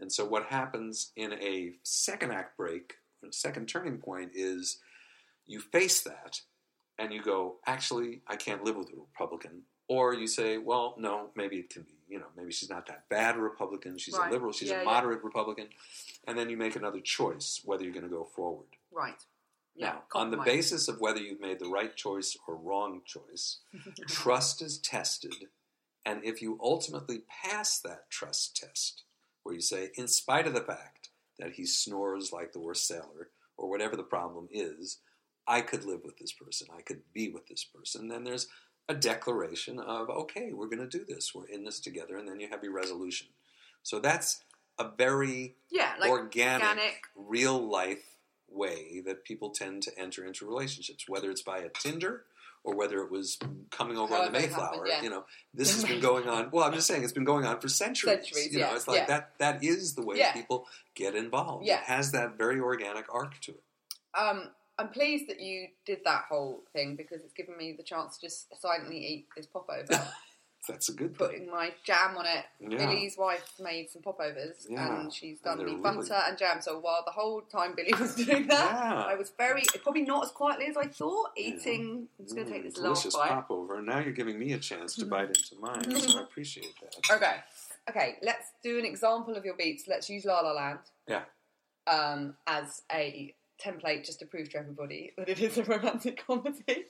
[0.00, 2.94] And so, what happens in a second act break,
[3.26, 4.78] a second turning point, is
[5.46, 6.40] you face that,
[6.98, 9.62] and you go, actually, I can't live with a Republican.
[9.88, 13.08] Or you say, well, no, maybe it can be, you know, maybe she's not that
[13.08, 13.98] bad a Republican.
[13.98, 14.28] She's Right.
[14.28, 14.52] a liberal.
[14.52, 14.84] She's Yeah, a yeah.
[14.84, 15.68] moderate Republican.
[16.26, 18.68] And then you make another choice whether you're going to go forward.
[18.90, 19.24] Right.
[19.74, 19.86] Yeah.
[19.86, 23.60] now, on the basis of whether you've made the right choice or wrong choice,
[24.06, 25.48] trust is tested.
[26.04, 29.04] And if you ultimately pass that trust test,
[29.42, 33.30] where you say, in spite of the fact that he snores like the worst sailor,
[33.56, 34.98] or whatever the problem is,
[35.46, 38.48] I could live with this person, I could be with this person, then there's
[38.88, 42.40] a declaration of, okay, we're going to do this, we're in this together, and then
[42.40, 43.28] you have your resolution.
[43.82, 44.42] So that's
[44.78, 47.00] a very yeah, like organic, organic.
[47.16, 48.16] real life
[48.48, 52.24] way that people tend to enter into relationships, whether it's via Tinder
[52.64, 53.38] or whether it was
[53.70, 54.66] coming over on the Mayflower.
[54.66, 55.02] happened, yeah.
[55.02, 56.50] You know, this has been going on.
[56.52, 58.14] Well, I'm just saying it's been going on for centuries.
[58.14, 59.06] Centuries, you know, yeah, it's like yeah.
[59.06, 59.32] that.
[59.38, 61.66] That is the way people get involved.
[61.66, 63.62] It has that very organic arc to it.
[64.18, 64.50] Um,
[64.82, 68.26] I'm pleased that you did that whole thing because it's given me the chance to
[68.26, 69.86] just silently eat this popover,
[70.68, 71.26] That's a good thing.
[71.26, 72.44] putting my jam on it.
[72.60, 72.78] Yeah.
[72.78, 75.00] Billy's wife made some popovers Yeah.
[75.00, 76.60] and she's done And me they're butter and jam.
[76.60, 79.04] So while the whole time Billy was doing that, Yeah.
[79.04, 82.06] I was very, probably not as quietly as I thought, eating.
[82.18, 83.34] I'm just going to take Mm, this delicious last bite.
[83.34, 83.78] popover.
[83.78, 87.10] And now you're giving me a chance to bite into mine, so I appreciate that.
[87.16, 87.36] Okay.
[87.90, 89.88] Okay, let's do an example of your beats.
[89.88, 90.78] Let's use La La Land.
[91.08, 91.22] Yeah.
[91.88, 96.86] Um, as a template just to prove to everybody that it is a romantic comedy.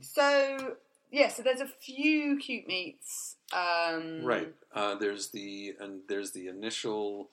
[0.00, 0.76] So,
[1.10, 3.36] yeah, so there's a few cute meets.
[3.52, 4.52] Um, Right.
[4.74, 7.30] Uh, there's the and there's the initial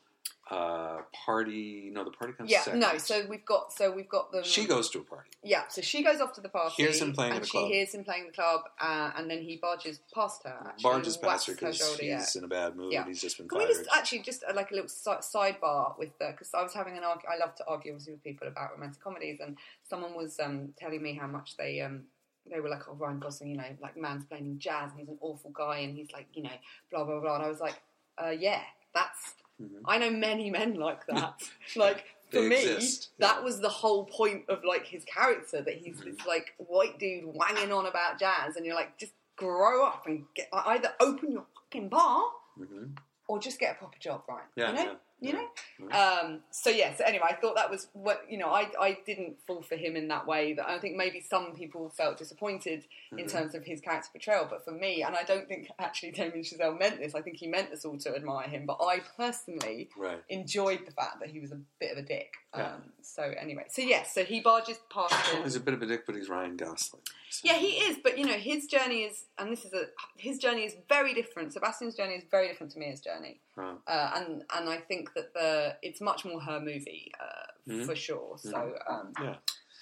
[0.51, 1.89] uh, party.
[1.91, 2.79] No, the party comes Yeah, second.
[2.81, 4.43] no, so we've got so we've got them.
[4.43, 5.29] she goes to a party.
[5.43, 6.83] Yeah, so she goes off to the party.
[6.83, 7.71] Hears him playing in and the she club.
[7.71, 10.55] hears him playing the club, uh, and then he barges past her.
[10.67, 12.25] Actually, Barges past her because he's yeah.
[12.35, 12.91] in a bad mood.
[12.91, 13.05] Yeah.
[13.05, 16.17] He's just been Can we just actually just uh, like a little si- sidebar with
[16.19, 17.27] the because I was having an argue.
[17.33, 19.57] I love to argue with people about romantic comedies, and
[19.89, 22.03] someone was um, telling me how much they um,
[22.51, 25.51] they were like, oh Ryan Gosling, you know, like mansplaining jazz, and he's an awful
[25.51, 26.49] guy, and he's like, you know,
[26.91, 27.35] blah blah blah.
[27.35, 27.81] And I was like,
[28.23, 28.59] uh, yeah,
[28.93, 29.35] that's.
[29.61, 29.81] Mhm.
[29.85, 31.41] I know many men like that.
[31.75, 33.43] like for They me, exist, that yeah.
[33.43, 36.17] was the whole point of like his character that he's Mhm.
[36.17, 40.25] this like white dude wanging on about jazz, and you're like, just grow up and
[40.35, 42.23] get either open your fucking bar
[42.59, 42.97] Mhm.
[43.27, 44.43] or just get a proper job, right?
[44.55, 44.83] Yeah, you know?
[44.83, 44.95] yeah.
[45.23, 45.47] You know.
[45.79, 45.95] Right.
[45.95, 46.93] Um, so yeah.
[46.95, 48.49] So anyway, I thought that was what you know.
[48.49, 50.53] I I didn't fall for him in that way.
[50.53, 53.31] That I think maybe some people felt disappointed in Mhm.
[53.31, 56.77] terms of his character portrayal, but for me, and I don't think actually Damien Chazelle
[56.77, 57.15] meant this.
[57.15, 60.21] I think he meant us all to admire him, but I personally Right.
[60.29, 62.33] enjoyed the fact that he was a bit of a dick.
[62.55, 62.73] Yeah.
[62.75, 65.43] Um, so anyway, so yes, so he barges past him.
[65.43, 67.01] He's a bit of a dick, but he's Ryan Gosling.
[67.31, 69.85] So- Yeah, he is, but you know, his journey is, and this is a,
[70.17, 71.51] his journey is very different.
[71.53, 73.75] Sebastian's journey is very different to Mia's journey, Right.
[73.87, 77.85] uh, and and I think that the it's much more her movie uh, Mhm.
[77.85, 78.37] for sure.
[78.37, 79.35] So, um, Yeah.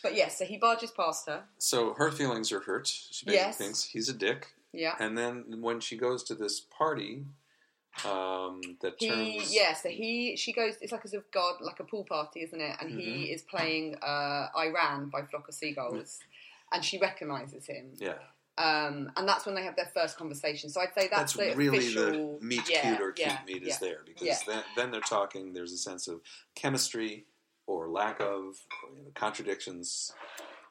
[0.04, 1.46] but yes, so he barges past her.
[1.58, 2.88] So her feelings are hurt.
[2.88, 3.58] She basically Yes.
[3.58, 4.54] thinks he's a dick.
[4.74, 7.26] Yeah, And then when she goes to this party,
[8.06, 10.76] um, that he turns yeah, so he she goes.
[10.82, 12.78] It's like a sort of god, like a pool party, isn't it?
[12.80, 13.34] And he Mm-hmm.
[13.34, 16.22] is playing uh, I Ran by Flock of Seagulls,
[16.72, 17.94] and she recognises him.
[17.98, 18.20] yeah,
[18.58, 20.70] Um, and that's when they have their first conversation.
[20.70, 23.38] So I'd say that's, that's, the really official the meet yeah, cute or cute yeah,
[23.48, 23.70] meet yeah.
[23.70, 24.38] is there because Yeah.
[24.46, 25.54] then, then they're talking.
[25.54, 26.22] There's a sense of
[26.54, 27.26] chemistry
[27.66, 30.12] or lack of or, you know, contradictions,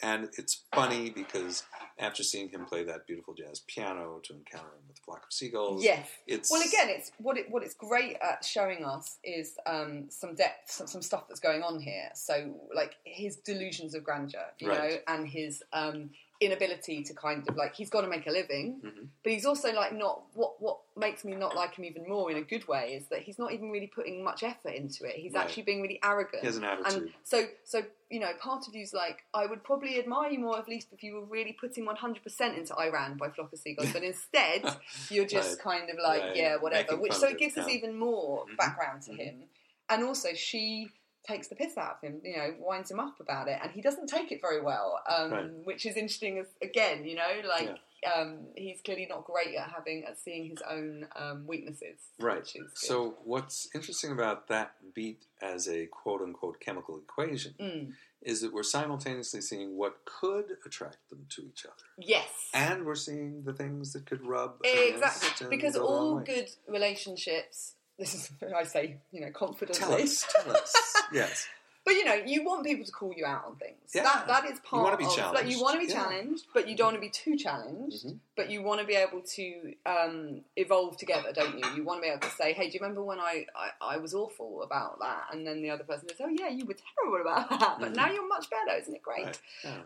[0.02, 1.62] and it's funny because
[1.98, 5.32] after seeing him play that beautiful jazz piano to encounter him with a flock of
[5.32, 6.08] seagulls, Yes.
[6.26, 10.34] it's Well, again, it's what it what it's great at showing us is um, some
[10.34, 12.10] depth, some, some stuff that's going on here.
[12.14, 17.54] So, like his delusions of grandeur, you know, and his um, inability to kind of
[17.56, 19.08] like he's got to make a living, Mhm.
[19.22, 22.36] but he's also like not what what makes me not like him even more in
[22.38, 25.16] a good way is that he's not even really putting much effort into it.
[25.16, 26.40] He's actually being really arrogant.
[26.40, 27.02] He has an attitude.
[27.02, 30.58] And so, so you know, part of you's like, I would probably admire you more,
[30.58, 33.92] at least if you were really putting 100% into I Ran by Flock of Seagulls.
[33.92, 34.64] But instead,
[35.10, 36.96] you're just kind of like, Yeah, whatever.
[36.96, 38.56] Which so it gives us even more Mhm.
[38.56, 39.18] background to Mhm.
[39.18, 39.44] him.
[39.90, 40.90] And also, she
[41.26, 43.80] takes the piss out of him, you know, winds him up about it, and he
[43.82, 45.50] doesn't take it very well, um, Right.
[45.64, 46.38] which is interesting.
[46.38, 47.76] As again, you know, like.
[48.16, 51.98] Um, he's clearly not great at having at seeing his own um, weaknesses.
[52.18, 52.50] Right.
[52.72, 57.92] So what's interesting about that beat as a quote unquote chemical equation Mm.
[58.22, 61.74] is that we're simultaneously seeing what could attract them to each other.
[61.98, 66.18] yes, And we're seeing the things that could rub Exactly, because go the wrong all
[66.20, 67.74] good relationships.
[68.00, 69.78] This is I say, you know, confidently.
[69.78, 70.74] Tell us, tell us.
[71.12, 71.46] yes.
[71.82, 73.92] But you know, you want people to call you out on things.
[73.94, 74.02] Yeah.
[74.04, 75.50] That that is part You wanna be of like challenged.
[75.56, 76.02] you want to be Yeah.
[76.02, 78.04] challenged, but you don't want to be too challenged.
[78.06, 78.18] Mhm.
[78.36, 81.64] But you want to be able to um, evolve together, don't you?
[81.76, 83.96] You want to be able to say, "Hey, do you remember when I, I, I
[83.96, 87.20] was awful about that?" And then the other person says, "Oh yeah, you were terrible
[87.22, 87.96] about that, but Mhm.
[87.96, 89.40] now you're much better, isn't it great?" Right.
[89.64, 89.80] Yeah.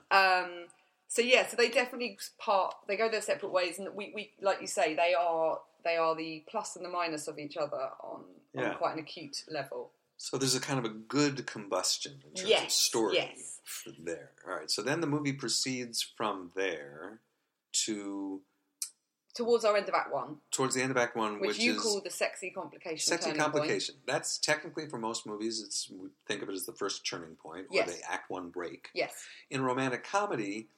[0.44, 0.66] Um,
[1.08, 2.74] so yeah, so they definitely part.
[2.88, 6.14] They go their separate ways, and we, we like you say, they are they are
[6.16, 8.70] the plus and the minus of each other on, Yeah.
[8.70, 9.90] on quite an acute level.
[10.16, 13.60] So there's a kind of a good combustion in terms of story yes.
[13.98, 14.30] there.
[14.48, 14.70] All right.
[14.70, 17.20] So then the movie proceeds from there
[17.84, 18.40] to
[19.34, 21.74] Towards our end of Act One, towards the end of Act One, which, which, you
[21.74, 22.98] is call the sexy complication.
[23.04, 23.52] sexy turning point.
[23.54, 23.96] complication.
[24.06, 25.60] That's technically for most movies.
[25.60, 27.96] It's we think of it as the first turning point or Yes.
[27.96, 28.90] the Act One break.
[28.94, 29.12] Yes.
[29.50, 30.68] In romantic comedy,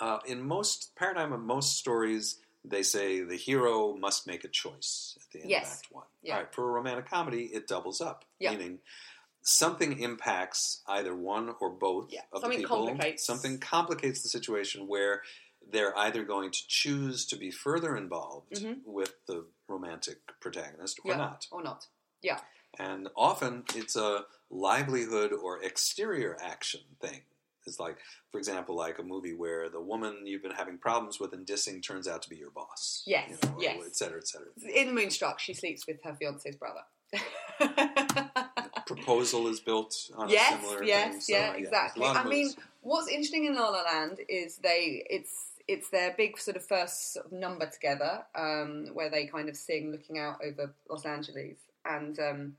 [0.00, 5.16] uh, in most paradigm of most stories, they say the hero must make a choice
[5.20, 5.66] at the end Yes.
[5.66, 6.04] of Act One.
[6.22, 6.34] Yeah.
[6.34, 8.50] All right, for a romantic comedy, it doubles up, Yeah.
[8.52, 8.80] meaning
[9.42, 12.22] something impacts either one or both Yeah.
[12.32, 12.86] of Something the people.
[12.88, 13.24] complicates.
[13.24, 15.22] Something complicates the situation where
[15.68, 18.84] they're either going to choose to be further involved Mhm.
[18.84, 21.46] with the romantic protagonist or not.
[21.50, 21.86] Or not.
[22.22, 22.40] Yeah.
[22.78, 27.22] And often it's a livelihood or exterior action thing.
[27.66, 27.98] It's like,
[28.30, 31.82] for example, like a movie where the woman you've been having problems with and dissing
[31.82, 33.02] turns out to be your boss.
[33.06, 33.82] Yes, you know, yes.
[33.86, 34.48] Et cetera, et cetera.
[34.74, 36.82] In Moonstruck, she sleeps with her fiance's brother.
[38.86, 41.20] Proposal is built on a yes, similar yes, thing.
[41.20, 42.04] so, yeah, there's exactly.
[42.04, 42.50] I mean,
[42.82, 47.14] what's interesting in La La Land is they it's it's their big sort of first
[47.14, 51.58] sort of number together, um, where they kind of sing looking out over Los Angeles,
[51.84, 52.52] and um,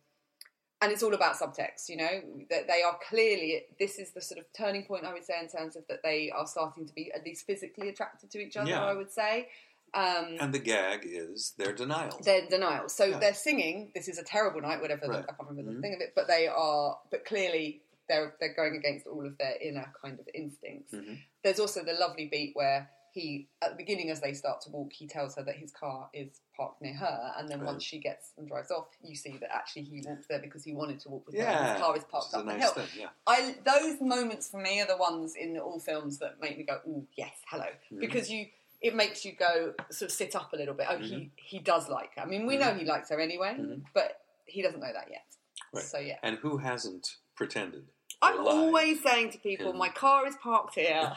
[0.82, 1.90] and it's all about subtext.
[1.90, 5.26] You know that they are clearly this is the sort of turning point I would
[5.26, 8.40] say in terms of that they are starting to be at least physically attracted to
[8.40, 8.70] each other.
[8.70, 8.86] Yeah.
[8.86, 9.50] I would say.
[9.94, 12.20] Um, and the gag is their denial.
[12.24, 12.90] they're denial.
[12.90, 13.20] So Yeah.
[13.20, 13.92] they're singing.
[13.96, 15.08] This is a terrible night, whatever.
[15.08, 15.76] the- I can't remember Mhm.
[15.76, 17.00] the thing of it, but they are.
[17.10, 20.94] But clearly, they're they're going against all of their inner kind of instincts.
[20.94, 21.20] Mhm.
[21.42, 24.94] There's also the lovely beat where he, at the beginning, as they start to walk,
[24.94, 27.68] he tells her that his car is parked near her, and then Right.
[27.68, 30.74] once she gets and drives off, you see that actually he walked there because he
[30.74, 31.42] wanted to walk with her.
[31.46, 32.72] and His car is parked is a up the hill.
[32.74, 32.88] thing.
[33.02, 36.64] Yeah, I those moments for me are the ones in all films that make me
[36.64, 38.00] go, "Oh yes, hello," Mhm.
[38.00, 38.48] because you
[38.82, 40.86] it makes you go sort of sit up a little bit.
[40.90, 42.22] Oh, he he does like her.
[42.22, 43.84] I mean, we know he likes her anyway, Mhm.
[43.94, 45.26] but he doesn't know that yet.
[45.74, 45.84] Right.
[45.84, 47.90] So yeah, and who hasn't pretended?
[48.22, 51.14] I'm always saying to people, "My car is parked here."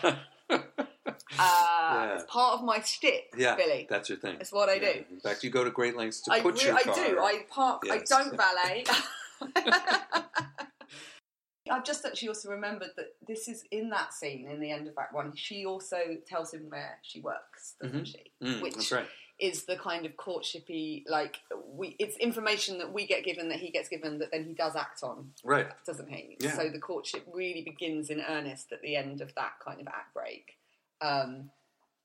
[1.06, 2.14] Uh, Yeah.
[2.14, 3.86] It's part of my shtick, yeah, Billy.
[3.88, 4.36] that's your thing.
[4.40, 4.92] It's what I Yeah.
[4.92, 5.04] do.
[5.10, 6.94] In fact, you go to great lengths to I, put re- your I car.
[6.94, 7.18] do.
[7.20, 7.82] I park.
[7.90, 8.84] I don't valet.
[11.70, 14.98] I've just actually also remembered that this is in that scene in the end of
[14.98, 15.34] Act One.
[15.36, 18.06] She also tells him where she works, doesn't Mhm.
[18.06, 18.32] she?
[18.42, 19.06] Mm, Which right.
[19.38, 21.94] is the kind of courtshipy, like we.
[22.00, 25.04] It's information that we get given that he gets given that then he does act
[25.04, 25.68] on, Right.
[25.84, 26.36] doesn't he?
[26.40, 26.56] Yeah.
[26.56, 30.12] So the courtship really begins in earnest at the end of that kind of act
[30.12, 30.56] break.
[31.00, 31.50] Um,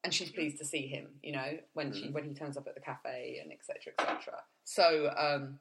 [0.03, 2.13] and she's pleased to see him, you know, when she Mhm.
[2.13, 3.93] when he turns up at the cafe and etc.
[3.97, 4.43] etc.
[4.63, 5.59] So um,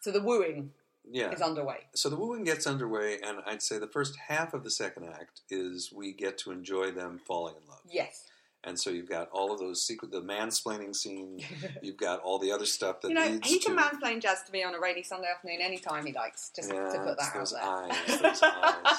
[0.00, 0.72] so the wooing
[1.04, 1.32] Yeah.
[1.32, 1.86] is underway.
[1.94, 5.42] So the wooing gets underway, and I'd say the first half of the second act
[5.50, 7.80] is we get to enjoy them falling in love.
[7.88, 8.30] Yes.
[8.66, 11.40] And so you've got all of those secret, the mansplaining scene.
[11.82, 14.42] You've got all the other stuff that you know, leads he to can mansplain jazz
[14.42, 17.30] to me on a rainy Sunday afternoon anytime he likes, just yeah, to put it's
[17.30, 17.62] that out those there.
[17.62, 18.96] eyes, those eyes.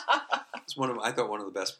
[0.63, 1.79] It's one of I thought one of the best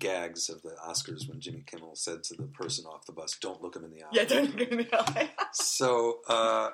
[0.00, 3.62] gags of the Oscars when Jimmy Kimmel said to the person off the bus, "Don't
[3.62, 5.30] look him in the eye." yeah, don't look him in the eye.
[5.52, 6.70] So, uh,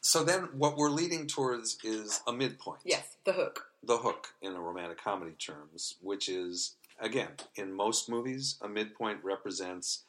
[0.00, 2.80] so then what we're leading towards is a midpoint.
[2.84, 3.66] yes, the hook.
[3.82, 9.22] the hook in a romantic comedy terms, which is again in most movies a midpoint
[9.22, 10.04] represents.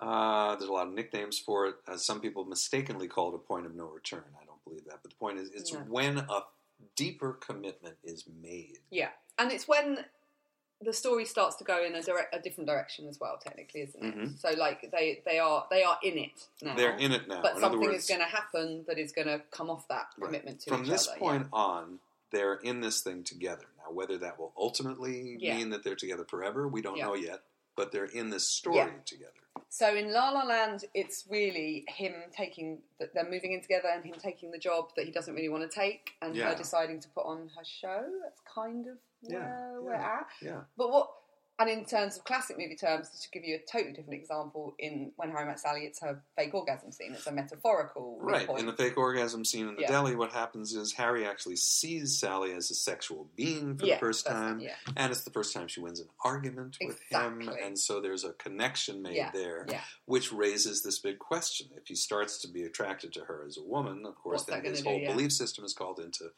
[0.00, 1.74] Uh, there's a lot of nicknames for it.
[1.86, 4.24] Uh, some people mistakenly call it a point of no return.
[4.40, 5.80] I don't believe that, but the point is, it's No.
[5.80, 6.44] when a
[6.96, 8.78] deeper commitment is made.
[8.90, 10.06] Yeah, and it's when
[10.80, 13.36] the story starts to go in a direct, a different direction as well.
[13.38, 14.14] Technically, isn't it?
[14.16, 14.38] Mhm.
[14.38, 16.74] So like they they are they are in it now.
[16.74, 17.42] They're in it now.
[17.42, 19.86] But in other something words, is going to happen that is going to come off
[19.88, 20.28] that Right.
[20.28, 21.18] commitment to from this other.
[21.18, 23.66] point on, they're in this thing together.
[23.76, 25.58] Now, whether that will ultimately Yeah.
[25.58, 27.06] mean that they're together forever, we don't Yeah.
[27.08, 27.42] know yet.
[27.76, 28.90] But they're in this story Yeah.
[29.04, 29.32] together.
[29.68, 34.04] So in La La Land, it's really him taking that they're moving in together and
[34.04, 36.50] him taking the job that he doesn't really want to take, and Yeah.
[36.50, 38.10] her deciding to put on her show.
[38.22, 40.26] That's kind of where Yeah, we're at.
[40.42, 40.64] Yeah.
[40.76, 41.12] But what,
[41.60, 45.12] and in terms of classic movie terms, to give you a totally different example, in
[45.16, 47.12] When Harry Met Sally, it's her fake orgasm scene.
[47.12, 48.38] It's a metaphorical Right.
[48.38, 48.60] midpoint.
[48.60, 49.88] In the fake orgasm scene in the Yeah.
[49.88, 54.00] deli, what happens is Harry actually sees Sally as a sexual being for yeah, the
[54.00, 54.60] first time.
[54.60, 57.46] Yeah, And it's the first time she wins an argument with him.
[57.62, 59.66] And so there's a connection made there,
[60.06, 61.68] which raises this big question.
[61.76, 64.64] If he starts to be attracted to her as a woman, of course, What's then
[64.64, 65.12] his do, whole yeah.
[65.12, 66.32] belief system is called into.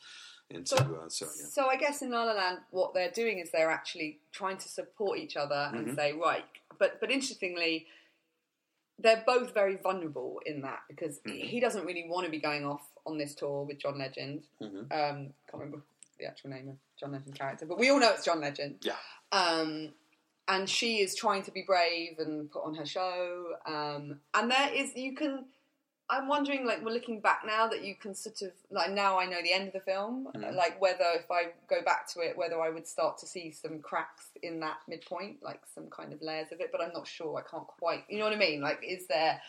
[0.51, 1.47] Into So- uh, so, yeah.
[1.47, 4.69] So I guess in La La Land, what they're doing is they're actually trying to
[4.69, 5.97] support each other and Mhm.
[5.97, 6.45] say, right.
[6.79, 7.87] But but interestingly,
[8.99, 11.45] they're both very vulnerable in that because Mhm.
[11.45, 14.47] he doesn't really want to be going off on this tour with John Legend.
[14.61, 14.81] Mhm.
[14.93, 15.83] Um, can't remember
[16.19, 18.79] the actual name of John Legend's character, but we all know it's John Legend.
[18.85, 18.97] Yeah.
[19.33, 19.95] Um,
[20.49, 23.57] and she is trying to be brave and put on her show.
[23.65, 25.47] Um, and there is you can.
[26.11, 29.25] I'm wondering, like, we're looking back now that you can sort of like now I
[29.25, 30.55] know the end of the film, Mhm.
[30.55, 33.81] like whether if I go back to it, whether I would start to see some
[33.81, 36.71] cracks in that midpoint, like some kind of layers of it.
[36.71, 37.39] But I'm not sure.
[37.39, 38.05] I can't quite.
[38.11, 38.61] You know what I mean?
[38.61, 39.41] Like, is there?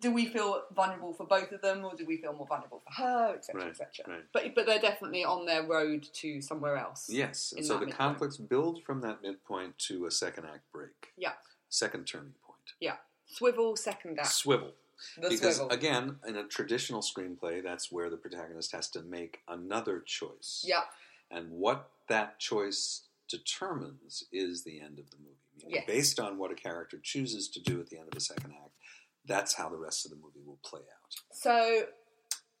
[0.00, 2.92] Do we feel vulnerable for both of them, or do we feel more vulnerable for
[3.02, 4.04] her, etc., Right, etc.?
[4.12, 4.24] right.
[4.32, 7.08] But but they're definitely on their road to somewhere else.
[7.08, 7.52] Yes.
[7.52, 7.96] And so the midpoint.
[7.98, 11.34] conflicts build from that midpoint to a second act break, Yeah,
[11.68, 12.74] second turning point.
[12.80, 12.98] yeah.
[13.26, 14.28] Swivel second act.
[14.28, 14.74] Swivel.
[15.20, 15.70] The because swivel.
[15.76, 20.64] again, in a traditional screenplay, that's where the protagonist has to make another choice.
[20.66, 20.82] yeah,
[21.30, 25.34] And what that choice determines is the end of the movie.
[25.66, 25.84] Yes.
[25.86, 28.74] Based on what a character chooses to do at the end of the second act,
[29.26, 31.14] that's how the rest of the movie will play out.
[31.32, 31.82] So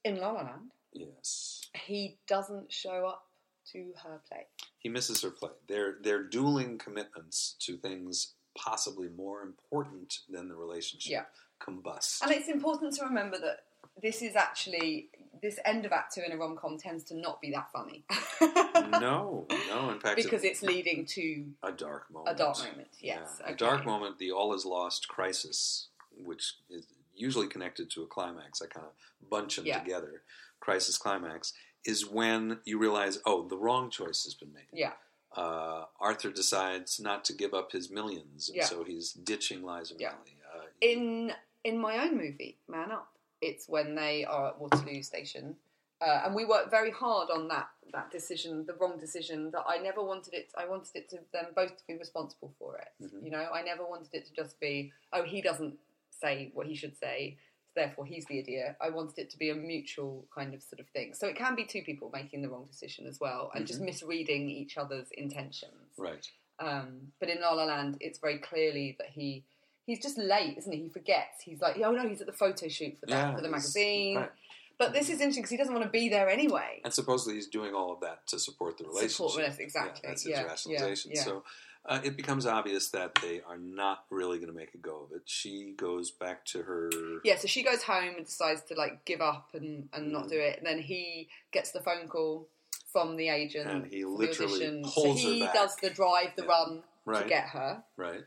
[0.04, 1.62] in La La Land, Yes.
[1.74, 3.24] he doesn't show up
[3.72, 4.46] to her play.
[4.78, 5.50] He misses her play.
[5.68, 11.24] They're they're dueling commitments to things possibly more important than the relationship Yeah.
[11.60, 12.22] combust.
[12.22, 13.64] And it's important to remember that
[14.02, 17.40] this is actually this end of Act Two in a rom com tends to not
[17.40, 18.04] be that funny.
[19.00, 19.90] no, no.
[19.90, 22.34] In fact, because it's leading to a dark moment.
[22.34, 22.88] a dark moment.
[23.00, 23.52] Yes, Yeah, okay.
[23.54, 28.60] A dark moment, the all is lost crisis, which is usually connected to a climax.
[28.62, 28.92] I kind of
[29.30, 29.78] bunch them Yeah.
[29.78, 30.22] together.
[30.60, 31.52] Crisis climax
[31.84, 34.66] is when you realize, oh, the wrong choice has been made.
[34.72, 34.92] Yeah,
[35.36, 38.64] Uh, Arthur decides not to give up his millions, and Yeah.
[38.64, 40.12] so he's ditching Liza Yeah.
[40.14, 40.34] Minnelli.
[40.54, 45.58] Uh, in in my own movie, Man Up, it's when they are at Waterloo Station,
[46.00, 49.50] uh, and we worked very hard on that that decision, the wrong decision.
[49.50, 50.52] That I never wanted it.
[50.56, 52.92] I wanted it to them both to be responsible for it.
[53.00, 53.24] Mhm.
[53.24, 55.78] You know, I never wanted it to just be, oh, he doesn't
[56.10, 57.38] say what he should say.
[57.78, 58.74] Therefore, he's the idiot.
[58.80, 61.14] I wanted it to be a mutual kind of sort of thing.
[61.14, 63.84] So it can be two people making the wrong decision as well, and just Mhm.
[63.84, 65.92] misreading each other's intentions.
[65.96, 66.28] right.
[66.60, 69.44] Um, but in La La Land, it's very clearly that he
[69.86, 70.82] he's just late, isn't he?
[70.82, 71.40] He forgets.
[71.42, 74.16] He's like, oh no, he's at the photo shoot for that Yeah, for the magazine.
[74.16, 74.30] right.
[74.76, 76.80] But this is interesting because he doesn't want to be there anyway.
[76.84, 79.36] And supposedly he's doing all of that to support the relationship.
[79.38, 81.12] relation- exactly, Yeah, that's his yeah, rationalization.
[81.14, 81.22] yeah.
[81.24, 81.44] So
[81.86, 85.12] uh, it becomes obvious that they are not really going to make a go of
[85.16, 85.22] it.
[85.24, 86.90] She goes back to her.
[87.24, 90.30] Yeah, so she goes home and decides to like give up and, and not Mm.
[90.30, 90.58] do it.
[90.58, 92.48] And then he gets the phone call
[92.92, 95.54] from the agent And he the literally pulls so her he back.
[95.54, 96.48] does the drive, the Yeah.
[96.48, 97.22] run Right.
[97.22, 97.82] to get her.
[97.96, 98.24] Right.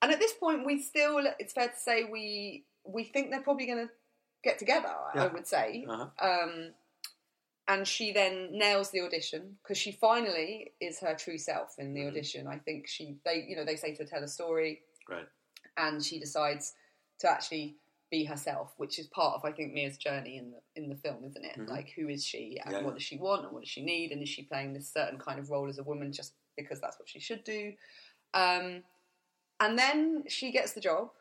[0.00, 3.66] And at this point, we still, it's fair to say, we we think they're probably
[3.66, 3.92] going to
[4.42, 5.86] get together, I would say.
[5.88, 6.08] Uh-huh.
[6.18, 6.72] Um,
[7.68, 12.00] and she then nails the audition because she finally is her true self in the
[12.00, 12.08] Mhm.
[12.08, 12.46] audition.
[12.46, 15.28] I think she, they, you know, they say to her, tell a story, Right.
[15.76, 16.74] and she decides
[17.20, 17.76] to actually
[18.10, 21.24] be herself, which is part of I think Mia's journey in the in the film,
[21.24, 21.56] isn't it?
[21.56, 21.68] Mhm.
[21.68, 24.12] Like who is she and Yeah, what does she want and what does she need
[24.12, 26.98] and is she playing this certain kind of role as a woman just because that's
[26.98, 27.74] what she should do?
[28.34, 28.84] Um,
[29.60, 31.12] and then she gets the job.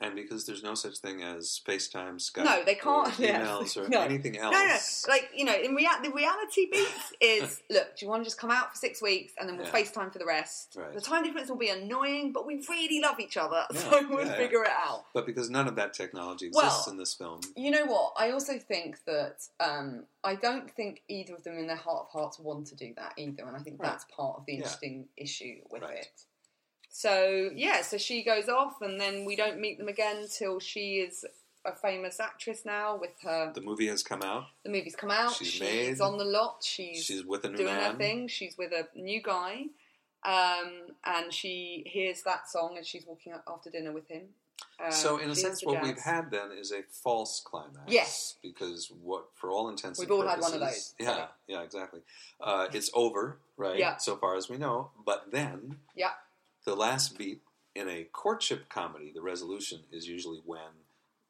[0.00, 3.58] And because there's no such thing as FaceTime, Skype, No, they can't- or yeah.
[3.76, 4.00] or No.
[4.02, 4.52] anything else.
[4.52, 4.78] No, no,
[5.12, 7.96] like you know, in rea- the reality beats is look.
[7.96, 9.72] Do you want to just come out for six weeks and then we'll Yeah.
[9.72, 10.76] FaceTime for the rest?
[10.78, 10.94] Right.
[10.94, 14.24] The time difference will be annoying, but we really love each other, Yeah, so we'll
[14.34, 15.06] figure it out.
[15.12, 18.12] But because none of that technology exists Well, in this film, You know what?
[18.16, 22.10] I also think that um, I don't think either of them, in their heart of
[22.12, 23.90] hearts, want to do that either, and I think Right.
[23.90, 25.98] that's part of the interesting issue with Right.
[25.98, 26.22] it.
[26.90, 30.96] So yeah, so she goes off, and then we don't meet them again till she
[30.96, 31.24] is
[31.64, 33.52] a famous actress now with her.
[33.54, 34.46] the movie has come out.
[34.64, 35.32] The movie's come out.
[35.34, 36.62] She's She's, on the lot.
[36.64, 37.92] She's, She's with a new doing man.
[37.92, 38.28] her thing.
[38.28, 39.66] She's with a new guy,
[40.24, 40.72] um,
[41.04, 44.22] and she hears that song and she's walking up after dinner with him.
[44.84, 47.80] Um, So, in a sense, what we've had then is a false climax.
[47.88, 48.36] Yes.
[48.42, 50.94] Because what, for all intents We've and all had purposes, one of those.
[50.98, 52.00] Yeah, yeah, exactly.
[52.40, 53.78] Uh, it's over, right?
[53.78, 53.96] Yeah.
[53.98, 54.90] So far as we know.
[55.04, 56.10] But then, Yeah.
[56.68, 57.40] The last beat
[57.74, 60.84] in a courtship comedy, the resolution is usually when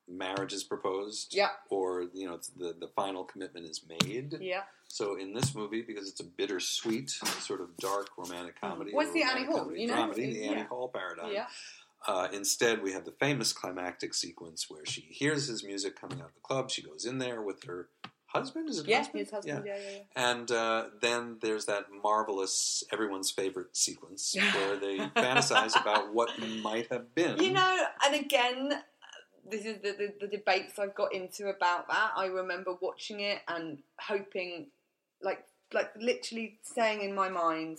[0.09, 1.35] marriage is proposed.
[1.35, 1.49] Yeah.
[1.71, 4.37] Or you know, the the final commitment is made.
[4.41, 4.63] Yeah.
[4.89, 8.93] So in this movie, because it's a bittersweet, sort of dark romantic comedy.
[8.93, 9.95] What's the Annie Hall, comedy you know?
[9.95, 10.51] dramedy, the Yeah.
[10.51, 11.33] Annie Hall paradigm.
[11.33, 11.47] Yeah.
[12.07, 16.29] Uh, instead, we have the famous climactic sequence where she hears his music coming out
[16.29, 16.71] of the club.
[16.71, 17.89] She goes in there with her
[18.29, 18.69] husband.
[18.69, 18.99] Is it Yeah.
[18.99, 19.19] husband?
[19.21, 19.65] His husband.
[19.67, 19.77] Yeah.
[19.77, 19.91] Yeah.
[19.91, 20.31] yeah.
[20.31, 26.31] And uh, then there's that marvelous, everyone's favorite sequence where they fantasize about what
[26.63, 27.39] might have been.
[27.43, 28.83] You know, and again,
[29.51, 32.13] this is the, the, the debates I've got into about that.
[32.17, 34.67] I remember watching it and hoping,
[35.23, 37.79] like, like literally saying in my mind,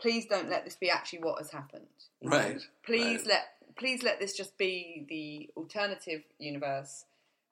[0.00, 1.86] "Please don't let this be actually what has happened."
[2.22, 3.26] Right, Please right.
[3.26, 7.04] let please let this just be the alternative universe,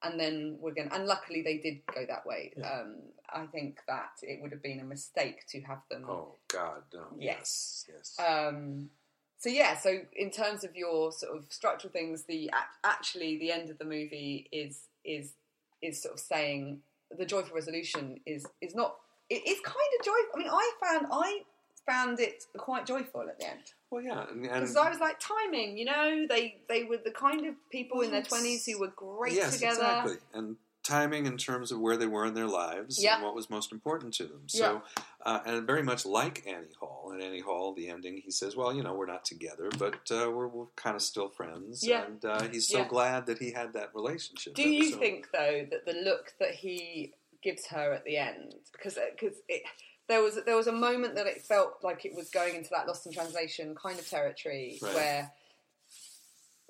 [0.02, 0.90] and then we're going.
[0.92, 2.52] And luckily, they did go that way.
[2.56, 2.80] Yeah.
[2.80, 2.96] Um,
[3.32, 6.04] I think that it would have been a mistake to have them.
[6.08, 7.06] Oh God, no.
[7.18, 7.86] Yes.
[7.88, 8.16] yes.
[8.18, 8.90] Um,
[9.38, 12.50] so yeah, so in terms of your sort of structural things, the
[12.84, 15.32] actually the end of the movie is is
[15.80, 16.80] is sort of saying
[17.16, 18.96] the joyful resolution is is not.
[19.30, 20.30] It's kind of joyful.
[20.34, 21.40] I mean, I found I
[21.86, 25.76] found it quite joyful at the end well, yeah, because I was like timing.
[25.76, 29.34] You know, they they were the kind of people in their twenties who were great
[29.34, 29.82] yes, together.
[29.82, 33.16] exactly, and timing in terms of where they were in their lives Yeah.
[33.16, 34.48] and what was most important to them.
[34.48, 34.82] So,
[35.24, 37.12] uh, and very much like Annie Hall.
[37.14, 40.30] In Annie Hall, the ending, he says, "Well, you know, we're not together, but uh,
[40.30, 42.06] we're, we're kind of still friends." Yeah.
[42.06, 42.88] and uh, he's so Yeah.
[42.88, 44.54] glad that he had that relationship.
[44.54, 47.12] Do That you so- think though that the look that he
[47.42, 49.62] gives her at the end, because because it
[50.08, 52.86] there was there was a moment that it felt like it was going into that
[52.86, 54.94] lost in translation kind of territory Right.
[54.94, 55.32] where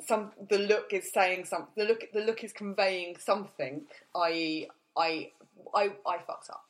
[0.06, 1.72] some the look is saying something.
[1.76, 3.82] The look the look is conveying something.
[4.14, 5.30] I I
[5.74, 6.64] I I fucked up.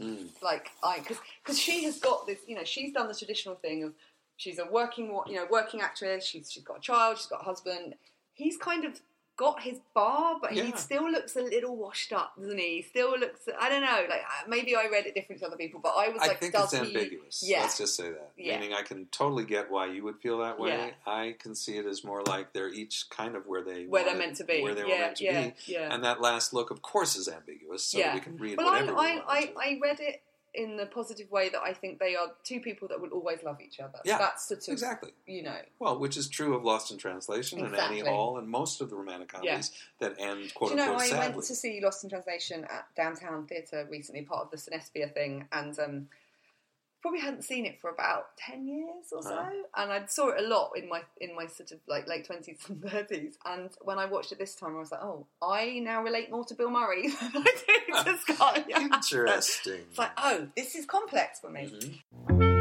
[0.00, 0.28] Mm.
[0.42, 2.40] Like I because because she has got this.
[2.46, 3.94] You know, she's done the traditional thing of
[4.36, 6.24] she's a working wo- you know working actress.
[6.26, 7.16] She's she's got a child.
[7.18, 7.94] She's got a husband.
[8.34, 9.00] He's kind of
[9.36, 12.82] got his bar, but he still looks a little washed up, doesn't he?
[12.88, 13.40] Still looks.
[13.60, 14.04] I don't know.
[14.08, 16.52] Like maybe I read it different to other people, but I was I like, think
[16.52, 16.96] does it's he?
[16.96, 17.42] ambiguous.
[17.46, 17.60] Yeah.
[17.62, 18.30] Let's just say that.
[18.36, 18.58] Yeah.
[18.58, 20.70] Meaning, I can totally get why you would feel that way.
[20.70, 20.90] Yeah.
[21.06, 24.16] I can see it as more like they're each kind of where they Where they're
[24.16, 24.62] meant to be.
[24.62, 25.54] where they yeah, were meant to yeah, be.
[25.66, 25.94] yeah.
[25.94, 28.14] And that last look, of course, is ambiguous, so Yeah.
[28.14, 29.52] we can read Well, I, I, I.
[29.64, 30.22] I read it
[30.54, 33.60] in the positive way that I think they are two people that will always love
[33.60, 33.98] each other.
[34.04, 35.10] Yeah, That's sort of, Exactly.
[35.26, 38.00] you know, Well, which is true of Lost in Translation and Exactly.
[38.00, 41.06] Annie Hall and most of the romantic comedies that end quote Do you know, I
[41.08, 41.32] sadly.
[41.34, 45.48] went to see Lost in Translation at Downtown Theatre recently, part of the Cinespia thing,
[45.52, 46.08] and um,
[47.04, 49.34] probably hadn't seen it for about ten years or so.
[49.34, 49.50] Uh-huh.
[49.76, 52.56] And I'd saw it a lot in my in my sort of like late twenties
[52.66, 53.36] and thirties.
[53.44, 56.46] And when I watched it this time, I was like, oh, I now relate more
[56.46, 58.92] to Bill Murray than I do to Johansson.
[59.20, 59.80] Interesting.
[59.90, 62.00] It's like, oh, this is complex for me.
[62.30, 62.53] Mhm.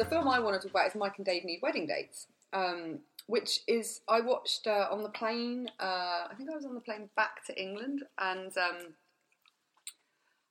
[0.00, 3.00] The film I want to talk about is Mike and Dave Need Wedding Dates, um,
[3.26, 5.70] which is I watched uh, on the plane.
[5.78, 8.94] Uh, I think I was on the plane back to England, and um,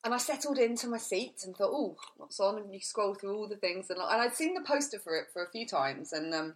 [0.03, 2.59] and I settled into my seat and thought, oh, what's on?
[2.59, 5.29] And you scroll through all the things, and, and I'd seen the poster for it
[5.33, 6.53] for a few times, and um,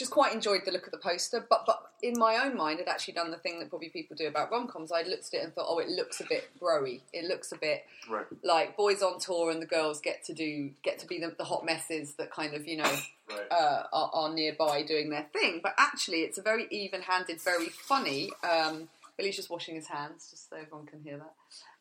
[0.00, 1.46] just quite enjoyed the look of the poster.
[1.48, 4.26] But but in my own mind, had actually done the thing that probably people do
[4.26, 4.90] about rom coms.
[4.90, 7.00] I looked at it and thought, oh, it looks a bit broy.
[7.12, 8.26] It looks a bit Right.
[8.42, 11.44] like boys on tour and the girls get to do get to be the, the
[11.44, 12.92] hot messes that kind of you know
[13.28, 13.46] Right.
[13.52, 15.60] uh, are, are nearby doing their thing.
[15.62, 18.32] But actually, it's a very even-handed, very funny.
[18.42, 21.34] Um, Billy's just washing his hands, just so everyone can hear that.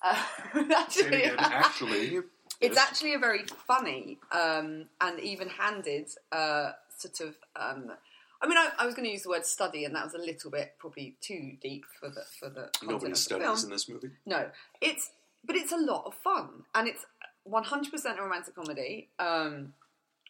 [0.04, 2.20] Uh, actually, actually,
[2.62, 7.36] it's actually a very funny um, and even-handed uh, sort of.
[7.56, 7.94] Um,
[8.42, 10.18] I mean, I, I was going to use the word study, and that was a
[10.18, 13.58] little bit probably too deep for the for the nobody studies film.
[13.66, 14.12] in this movie.
[14.26, 14.50] No,
[14.82, 15.12] it's
[15.44, 17.06] but it's a lot of fun, and it's
[17.44, 19.10] one hundred percent a romantic comedy.
[19.20, 19.74] Um,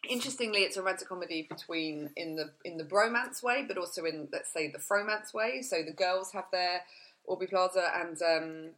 [0.08, 4.28] interestingly, it's a romantic comedy between in the in the bromance way, but also in
[4.32, 5.62] let's say the fromance way.
[5.62, 6.82] So the girls have their
[7.26, 8.70] Aubrey Plaza and um,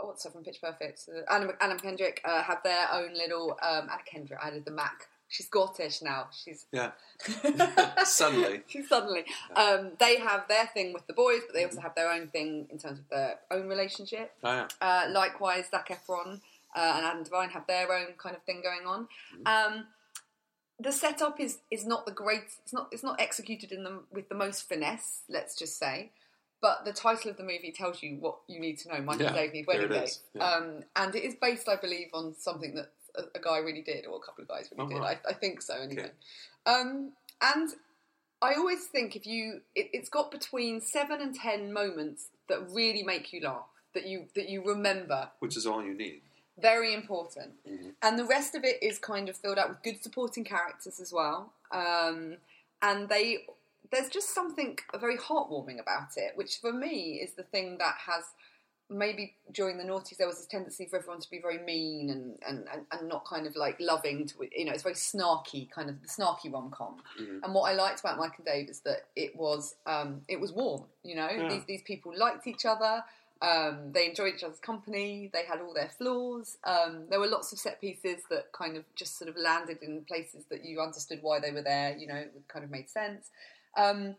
[0.00, 1.08] oh, what's her from Pitch Perfect?
[1.08, 4.38] Uh, Anna, Anna Kendrick uh, have their own little um, Anna Kendrick.
[4.42, 5.08] I added the Mac.
[5.28, 6.28] She's Scottish now.
[6.32, 6.92] She's Yeah.
[8.04, 8.62] Suddenly.
[8.68, 9.24] She's suddenly.
[9.56, 12.66] Um, they have their thing with the boys, but they also have their own thing
[12.70, 14.32] in terms of their own relationship.
[14.44, 14.68] Oh, yeah.
[14.80, 16.40] Uh, likewise, Zac Efron
[16.76, 19.08] uh, and Adam Devine have their own kind of thing going on.
[19.46, 19.86] Um,
[20.78, 22.44] the setup is is not the great.
[22.62, 25.22] It's not it's not executed in the with the most finesse.
[25.28, 26.12] Let's just say.
[26.60, 29.00] But the title of the movie tells you what you need to know.
[29.02, 30.08] Michael Yeah, Dave Need Wedding Day.
[30.40, 34.06] Um, and it is based, I believe, on something that a, a guy really did,
[34.06, 34.98] or a couple of guys really Oh, did.
[35.00, 35.18] right.
[35.26, 36.02] I, I think so, anyway.
[36.02, 36.10] Okay.
[36.66, 37.70] Um, and
[38.42, 43.02] I always think if you, it, it's got between seven and ten moments that really
[43.02, 45.28] make you laugh, that you that you remember.
[45.40, 46.20] Which is all you need.
[46.60, 47.52] Very important.
[47.68, 47.90] Mm-hmm.
[48.02, 51.12] And the rest of it is kind of filled out with good supporting characters as
[51.12, 51.52] well.
[51.70, 52.36] Um,
[52.80, 53.44] and they,
[53.92, 58.24] there's just something very heartwarming about it, which for me is the thing that has
[58.88, 62.38] maybe during the noughties there was this tendency for everyone to be very mean and,
[62.48, 65.90] and, and, and not kind of like loving to you know it's very snarky kind
[65.90, 67.40] of the snarky rom-com Mhm.
[67.42, 70.52] and what I liked about Mike and Dave is that it was um, it was
[70.52, 71.48] warm you know Yeah.
[71.48, 73.02] these, these people liked each other
[73.42, 77.52] um, they enjoyed each other's company they had all their flaws um, there were lots
[77.52, 81.18] of set pieces that kind of just sort of landed in places that you understood
[81.22, 83.30] why they were there you know it kind of made sense
[83.76, 84.14] um,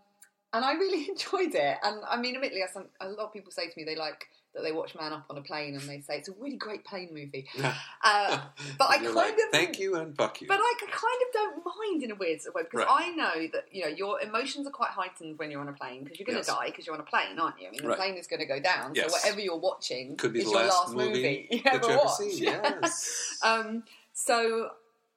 [0.53, 1.77] and I really enjoyed it.
[1.83, 4.23] And I mean, admittedly, I some, a lot of people say to me they like
[4.57, 6.83] that they watch Man Up on a plane, and they say it's a really great
[6.83, 7.47] plane movie.
[8.03, 8.39] Uh,
[8.77, 10.47] but I kind like, of thank you and fuck you.
[10.47, 13.05] But I kind of don't mind in a weird sort of way because Right.
[13.05, 16.03] I know that you know your emotions are quite heightened when you're on a plane
[16.03, 16.55] because you're going to Yes.
[16.55, 17.67] die because you're on a plane, aren't you?
[17.67, 17.97] I mean, the Right.
[17.97, 19.07] plane is going to go down, Yes.
[19.07, 22.19] so whatever you're watching Could be is the your last last movie you ever watch.
[22.21, 23.39] Yes.
[23.43, 23.83] Um,
[24.13, 24.71] so,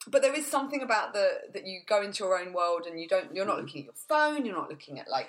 [0.09, 3.07] but there is something about the that you go into your own world and you
[3.09, 3.35] don't.
[3.35, 3.63] You're not Mhm.
[3.63, 4.45] looking at your phone.
[4.47, 5.29] You're not looking at like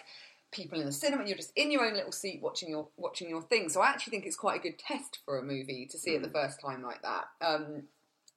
[0.51, 1.25] people in the cinema.
[1.25, 3.69] You're just in your own little seat watching your watching your thing.
[3.69, 6.21] So I actually think it's quite a good test for a movie to see it
[6.21, 6.33] the Mm.
[6.33, 7.25] first time like that.
[7.41, 7.87] Um,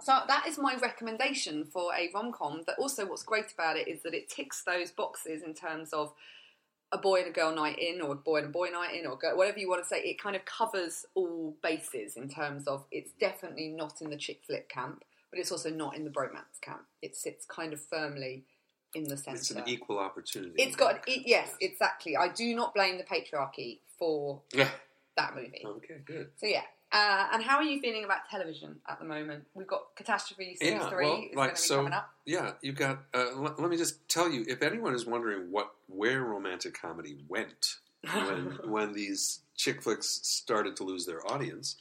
[0.01, 2.63] so that is my recommendation for a rom com.
[2.67, 6.15] That also, what's great about it is that it ticks those boxes in terms of
[6.93, 9.07] a boy and a girl night in, or a boy and a boy night in,
[9.07, 10.01] or girl, whatever you want to say.
[10.01, 14.43] It kind of covers all bases in terms of it's definitely not in the chick
[14.47, 16.85] flick camp, but it's also not in the bromance camp.
[17.03, 18.45] It sits kind of firmly
[18.95, 19.39] in the centre.
[19.39, 20.55] it's an equal opportunity.
[20.57, 22.17] It's got it, yes, exactly.
[22.17, 24.71] I do not blame the patriarchy for Yeah.
[25.17, 25.63] that movie.
[25.65, 26.31] Okay, good.
[26.37, 26.63] So yeah.
[26.93, 29.45] Uh, and how are you feeling about television at the moment?
[29.55, 32.11] We've got Catastrophe season Yeah, three well, is like, going to be so- coming up.
[32.25, 33.01] Yeah, you've got.
[33.13, 37.17] Uh, let, let me just tell you, if anyone is wondering what where romantic comedy
[37.29, 37.77] went
[38.13, 41.77] when when these chick flicks started to lose their audience,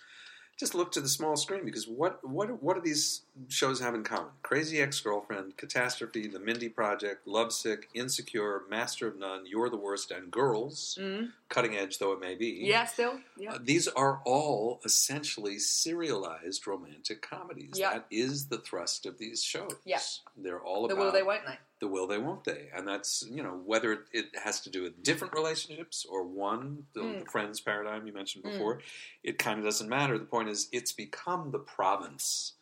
[0.64, 4.03] just look to the small screen because what what what do these shows have in
[4.03, 4.32] common?
[4.43, 10.11] Crazy Ex Girlfriend, Catastrophe, The Mindy Project, Lovesick, Insecure, Master of None, You're the Worst,
[10.11, 10.97] and Girls.
[11.01, 11.32] Mm.
[11.49, 12.61] Cutting edge though it may be.
[12.61, 13.20] Yeah, still.
[13.38, 13.55] Yeah.
[13.55, 17.74] Uh, these are all essentially serialized romantic comedies.
[17.76, 17.91] Yeah.
[17.91, 19.76] That is the thrust of these shows.
[19.84, 19.99] Yeah.
[20.38, 21.57] They're all about the will they, won't they?
[21.84, 25.03] The will they, won't they, and that's you know whether it has to do with
[25.03, 27.19] different relationships or one, the, Mm.
[27.19, 28.51] the friends paradigm you mentioned Mm.
[28.53, 28.81] before.
[29.21, 30.17] It kind of doesn't matter.
[30.17, 32.53] The point is, it's become the province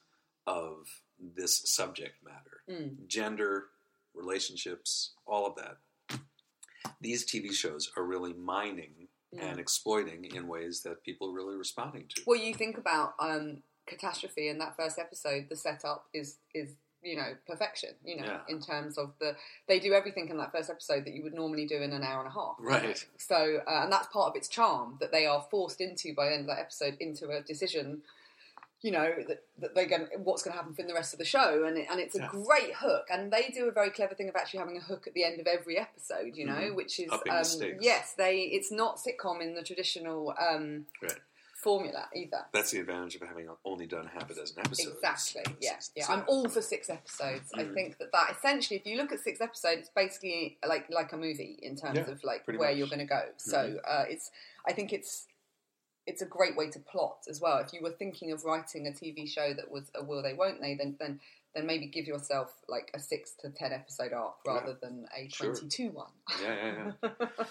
[0.47, 0.73] of
[1.19, 3.05] this subject matter: Mm.
[3.07, 3.67] gender,
[4.15, 5.77] relationships, all of that.
[6.99, 9.41] These TV shows are really mining Mm.
[9.43, 12.23] and exploiting in ways that people are really responding to.
[12.27, 15.47] Well, you think about um, Catastrophe in that first episode.
[15.49, 17.91] The setup is is you know perfection.
[18.03, 18.39] You know, Yeah.
[18.47, 19.35] in terms of the
[19.67, 22.19] they do everything in that first episode that you would normally do in an hour
[22.19, 22.55] and a half.
[22.59, 23.05] Right.
[23.17, 26.33] So, uh, and that's part of its charm that they are forced into by the
[26.33, 28.01] end of that episode into a decision
[28.83, 31.25] you know that, that they're going what's going to happen in the rest of the
[31.25, 32.29] show and it, and it's a Yeah.
[32.31, 35.13] great hook and they do a very clever thing of actually having a hook at
[35.13, 36.75] the end of every episode you know Mhm.
[36.75, 41.19] which is um, yes they it's not sitcom in the traditional um, Right.
[41.61, 44.95] Formula either That's the advantage of having only done half a dozen episodes.
[44.97, 45.55] Exactly.
[45.59, 46.05] Yeah, yeah.
[46.05, 47.51] So- I'm all for six episodes.
[47.53, 47.73] I Mhm.
[47.73, 51.17] think that that essentially, if you look at six episodes, it's basically like like a
[51.17, 52.67] movie in terms Yeah, of like where much.
[52.69, 52.77] Mm-hmm.
[52.79, 53.23] you're going to go.
[53.37, 54.31] So uh, it's.
[54.67, 55.27] I think it's.
[56.07, 57.59] It's a great way to plot as well.
[57.59, 60.59] If you were thinking of writing a TV show that was a will they won't
[60.59, 61.19] they, then then
[61.53, 65.53] then maybe give yourself like a six to ten episode arc rather than a Sure.
[65.53, 66.11] twenty two one.
[66.41, 67.27] Yeah, yeah, yeah.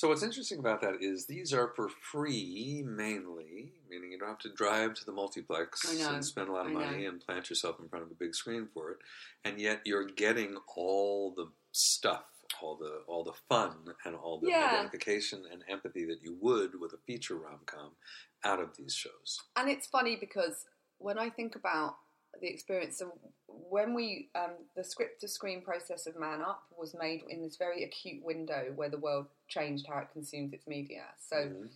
[0.00, 4.38] So what's interesting about that is these are for free mainly, meaning you don't have
[4.38, 6.80] to drive to the multiplex know, and spend a lot of I know.
[6.86, 8.96] money and plant yourself in front of a big screen for it,
[9.44, 12.24] and yet you're getting all the stuff,
[12.62, 14.68] all the all the fun and all the Yeah.
[14.68, 17.94] identification and empathy that you would with a feature rom com
[18.42, 19.38] out of these shows.
[19.56, 20.64] and it's funny because
[20.96, 21.98] when I think about
[22.40, 26.94] the experience, so when we um, the script to screen process of Man Up was
[26.98, 31.04] made in this very acute window where the world changed how it consumed its media.
[31.18, 31.70] So Mhm.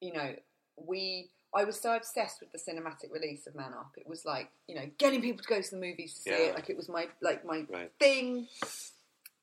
[0.00, 0.36] you know,
[0.76, 3.96] we I was so obsessed with the cinematic release of Man Up.
[3.96, 6.36] It was like you know getting people to go to the movies to see Yeah.
[6.50, 6.54] it.
[6.54, 7.92] Like it was my like my Right.
[7.98, 8.48] thing.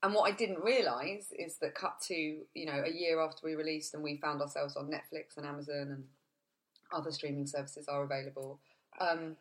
[0.04, 2.16] And what I didn't realise is that cut to
[2.54, 5.92] you know a year after we released and we found ourselves on Netflix and Amazon
[5.92, 6.10] and
[6.92, 8.60] other streaming services are available.
[9.00, 9.36] Um,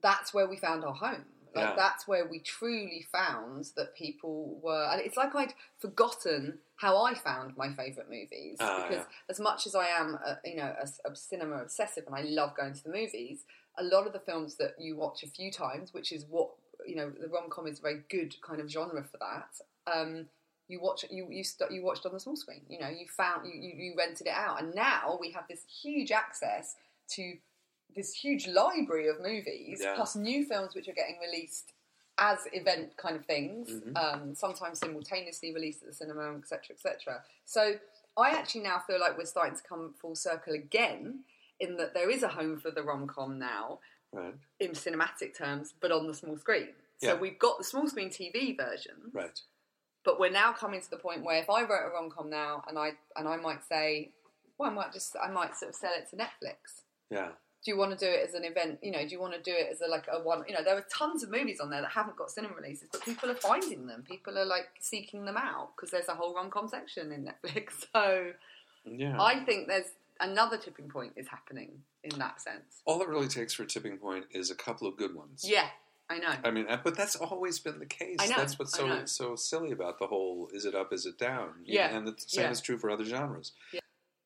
[0.00, 1.24] that's where we found our home.
[1.56, 1.74] Like Yeah.
[1.76, 4.84] that's where we truly found that people were.
[4.92, 9.12] And it's like I'd forgotten how I found my favourite movies Ah, because yeah.
[9.30, 12.54] as much as I am, a, you know, a, a cinema obsessive and I love
[12.56, 13.44] going to the movies,
[13.78, 16.50] a lot of the films that you watch a few times, which is what
[16.86, 19.50] you know, the rom com is a very good kind of genre for that.
[19.92, 20.26] Um,
[20.68, 22.62] you watch you you st- you watched on the small screen.
[22.68, 25.62] You know, you found you, you you rented it out, and now we have this
[25.82, 26.76] huge access
[27.14, 27.34] to
[27.94, 29.94] this huge library of movies, Yeah.
[29.94, 31.72] plus new films which are getting released
[32.18, 33.96] as event kind of things, Mhm.
[33.96, 37.24] um, sometimes simultaneously released at the cinema, etc., etc.
[37.44, 37.78] So
[38.16, 41.24] I actually now feel like we're starting to come full circle again,
[41.60, 43.80] in that there is a home for the rom com now
[44.12, 44.34] Right.
[44.60, 46.74] in cinematic terms, but on the small screen.
[46.98, 47.14] So Yeah.
[47.14, 49.42] we've got the small screen TV version, Right.
[50.02, 52.64] but we're now coming to the point where if I wrote a rom com now,
[52.68, 54.12] and I and I might say,
[54.56, 56.84] well, I might just I might sort of sell it to Netflix.
[57.10, 57.34] Yeah.
[57.66, 58.78] Do you want to do it as an event?
[58.80, 60.44] You know, do you want to do it as a like a one?
[60.48, 63.02] You know, there are tons of movies on there that haven't got cinema releases, but
[63.04, 64.04] people are finding them.
[64.06, 67.70] People are like seeking them out because there's a whole rom com section in Netflix.
[67.92, 68.30] So
[68.84, 69.20] Yeah.
[69.20, 69.88] I think there's
[70.20, 72.82] another tipping point is happening in that sense.
[72.84, 75.44] All it really takes for a tipping point is a couple of good ones.
[75.44, 75.66] Yeah,
[76.08, 76.34] I know.
[76.44, 78.18] I mean, but that's always been the case.
[78.20, 81.18] I know, That's what's so so silly about the whole "is it up, is it
[81.18, 82.50] down?" Yeah, and the same yeah.
[82.52, 83.50] is true for other genres.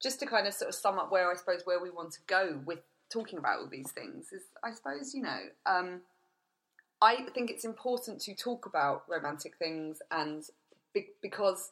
[0.03, 2.21] just to kind of sort of sum up where I suppose where we want to
[2.27, 2.81] go with
[3.11, 6.01] talking about all these things is I suppose you know um,
[7.03, 10.45] I think it's important to talk about romantic things and
[10.95, 11.71] be- because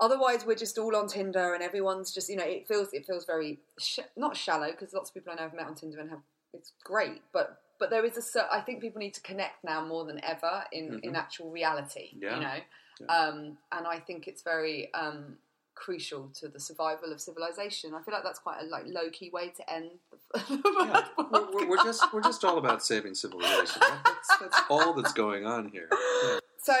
[0.00, 3.24] otherwise we're just all on Tinder and everyone's just you know it feels it feels
[3.24, 6.10] very sh- not shallow because lots of people I know have met on Tinder and
[6.10, 6.20] have
[6.52, 10.04] it's great but but there is a I think people need to connect now more
[10.04, 12.34] than ever in in actual reality Yeah.
[12.36, 12.56] you know
[13.00, 13.06] Yeah.
[13.06, 15.36] um, and I think it's very um,
[15.76, 17.94] crucial to the survival of civilization.
[17.94, 19.90] I feel like that's quite a like low key way to end.
[20.34, 20.40] The,
[20.88, 21.04] Yeah.
[21.30, 23.80] we're, we're, we're just we're just all about saving civilization.
[24.04, 25.88] That's, that's all that's going on here.
[25.92, 26.38] Yeah.
[26.58, 26.74] So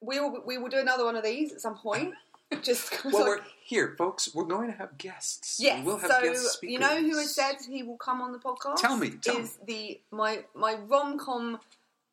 [0.00, 2.14] we will we will do another one of these at some point.
[2.62, 4.34] Just Well, I- we're here, folks.
[4.34, 5.58] We're going to have guests.
[5.60, 5.84] yes.
[5.86, 6.72] we'll have so guest speakers.
[6.72, 8.78] you know who has said he will come on the podcast?
[8.78, 11.60] Tell me, tell is the my my rom com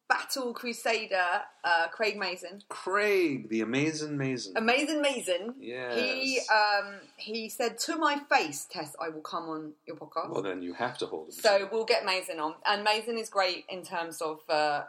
[0.10, 2.64] battle crusader uh, Craig Mazin.
[2.70, 4.54] Craig, the amazing Mazin.
[4.56, 5.54] Amazing Mazin.
[5.60, 5.96] Yes.
[5.96, 10.30] He um he said to my face, Tess, I will come on your podcast.
[10.30, 11.32] well, then you have to hold him.
[11.32, 14.84] So we'll get Mazin on, and Mazin is great in terms of uh,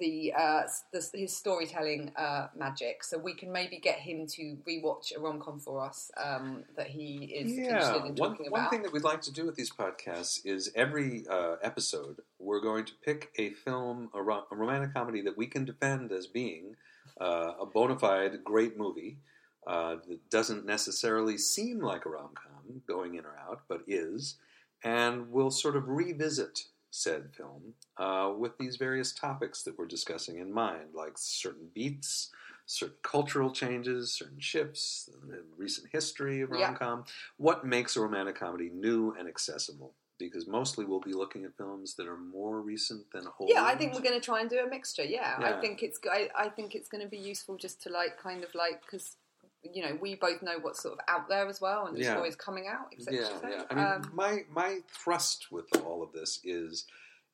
[0.00, 0.62] the, uh,
[0.92, 3.04] the his storytelling uh, magic.
[3.04, 6.88] So we can maybe get him to rewatch a rom com for us um, that
[6.88, 8.60] he is Yeah, interested in talking one about.
[8.60, 12.60] One thing that we'd like to do with these podcasts is every uh, episode we're
[12.60, 16.26] going to pick a film, a, ro- a romantic comedy that we can defend as
[16.26, 16.76] being
[17.20, 19.18] uh, a bona fide great movie
[19.66, 24.36] uh, that doesn't necessarily seem like a rom com going in or out, but is,
[24.84, 30.38] and we'll sort of revisit said film uh, with these various topics that we're discussing
[30.38, 32.30] in mind, like certain beats,
[32.66, 37.04] certain cultural changes, certain shifts, the recent history of rom com.
[37.36, 39.94] What makes a romantic comedy new and accessible?
[40.18, 43.50] Because mostly we'll be looking at films that are more recent than old.
[43.52, 45.04] yeah, I think we're going to try and do a mixture.
[45.04, 48.20] Yeah, I think it's I, I think it's going to be useful just to like
[48.20, 49.16] kind of like because
[49.62, 52.14] you know we both know what's sort of out there as well and Yeah.
[52.14, 53.14] stories coming out, etc.
[53.42, 53.64] Yeah, yeah.
[53.70, 56.86] I mean, um, my my thrust with all of this is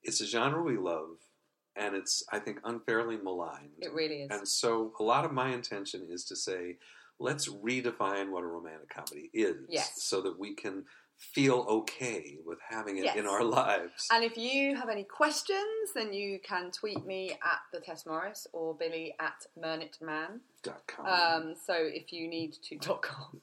[0.03, 1.18] it's a genre we love,
[1.77, 3.72] and it's I think unfairly maligned.
[3.81, 4.31] It really is.
[4.31, 6.79] And so, a lot of my intention is to say,
[7.18, 10.03] let's redefine what a romantic comedy is, Yes.
[10.03, 10.85] so that we can
[11.16, 14.09] feel okay with having it in our lives.
[14.11, 18.47] And if you have any questions, then you can tweet me at the Tess Morris
[18.53, 20.01] or Billy at Mernitman.
[20.01, 20.41] Dot com.
[20.99, 23.41] Um, so if you need to dot com.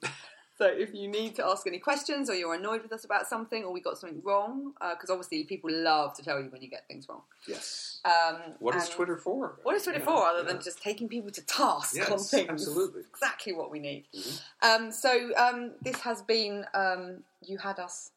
[0.58, 3.64] So if you need to ask any questions, or you're annoyed with us about something,
[3.64, 6.86] or we got something wrong, because obviously people love to tell you when you get
[6.86, 7.22] things wrong.
[7.48, 8.00] yes.
[8.04, 9.58] Um, What is Twitter for?
[9.64, 10.52] What is Twitter Yeah, for, other yeah.
[10.52, 12.48] than just taking people to task Yes, on things?
[12.50, 13.00] absolutely.
[13.10, 14.04] exactly what we need.
[14.14, 14.40] Mhm.
[14.62, 18.10] Um, so um, this has been um, you had us.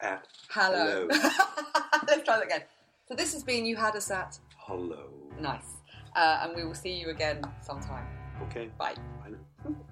[0.00, 1.06] At Hello.
[2.08, 2.64] Let's try that again.
[3.08, 5.08] So this has been you had us at hello.
[5.40, 5.70] nice,
[6.16, 8.06] uh, and we will see you again sometime.
[8.44, 8.68] Okay.
[8.78, 8.94] Bye.
[9.24, 9.36] I know.
[9.68, 9.91] Mm-hmm.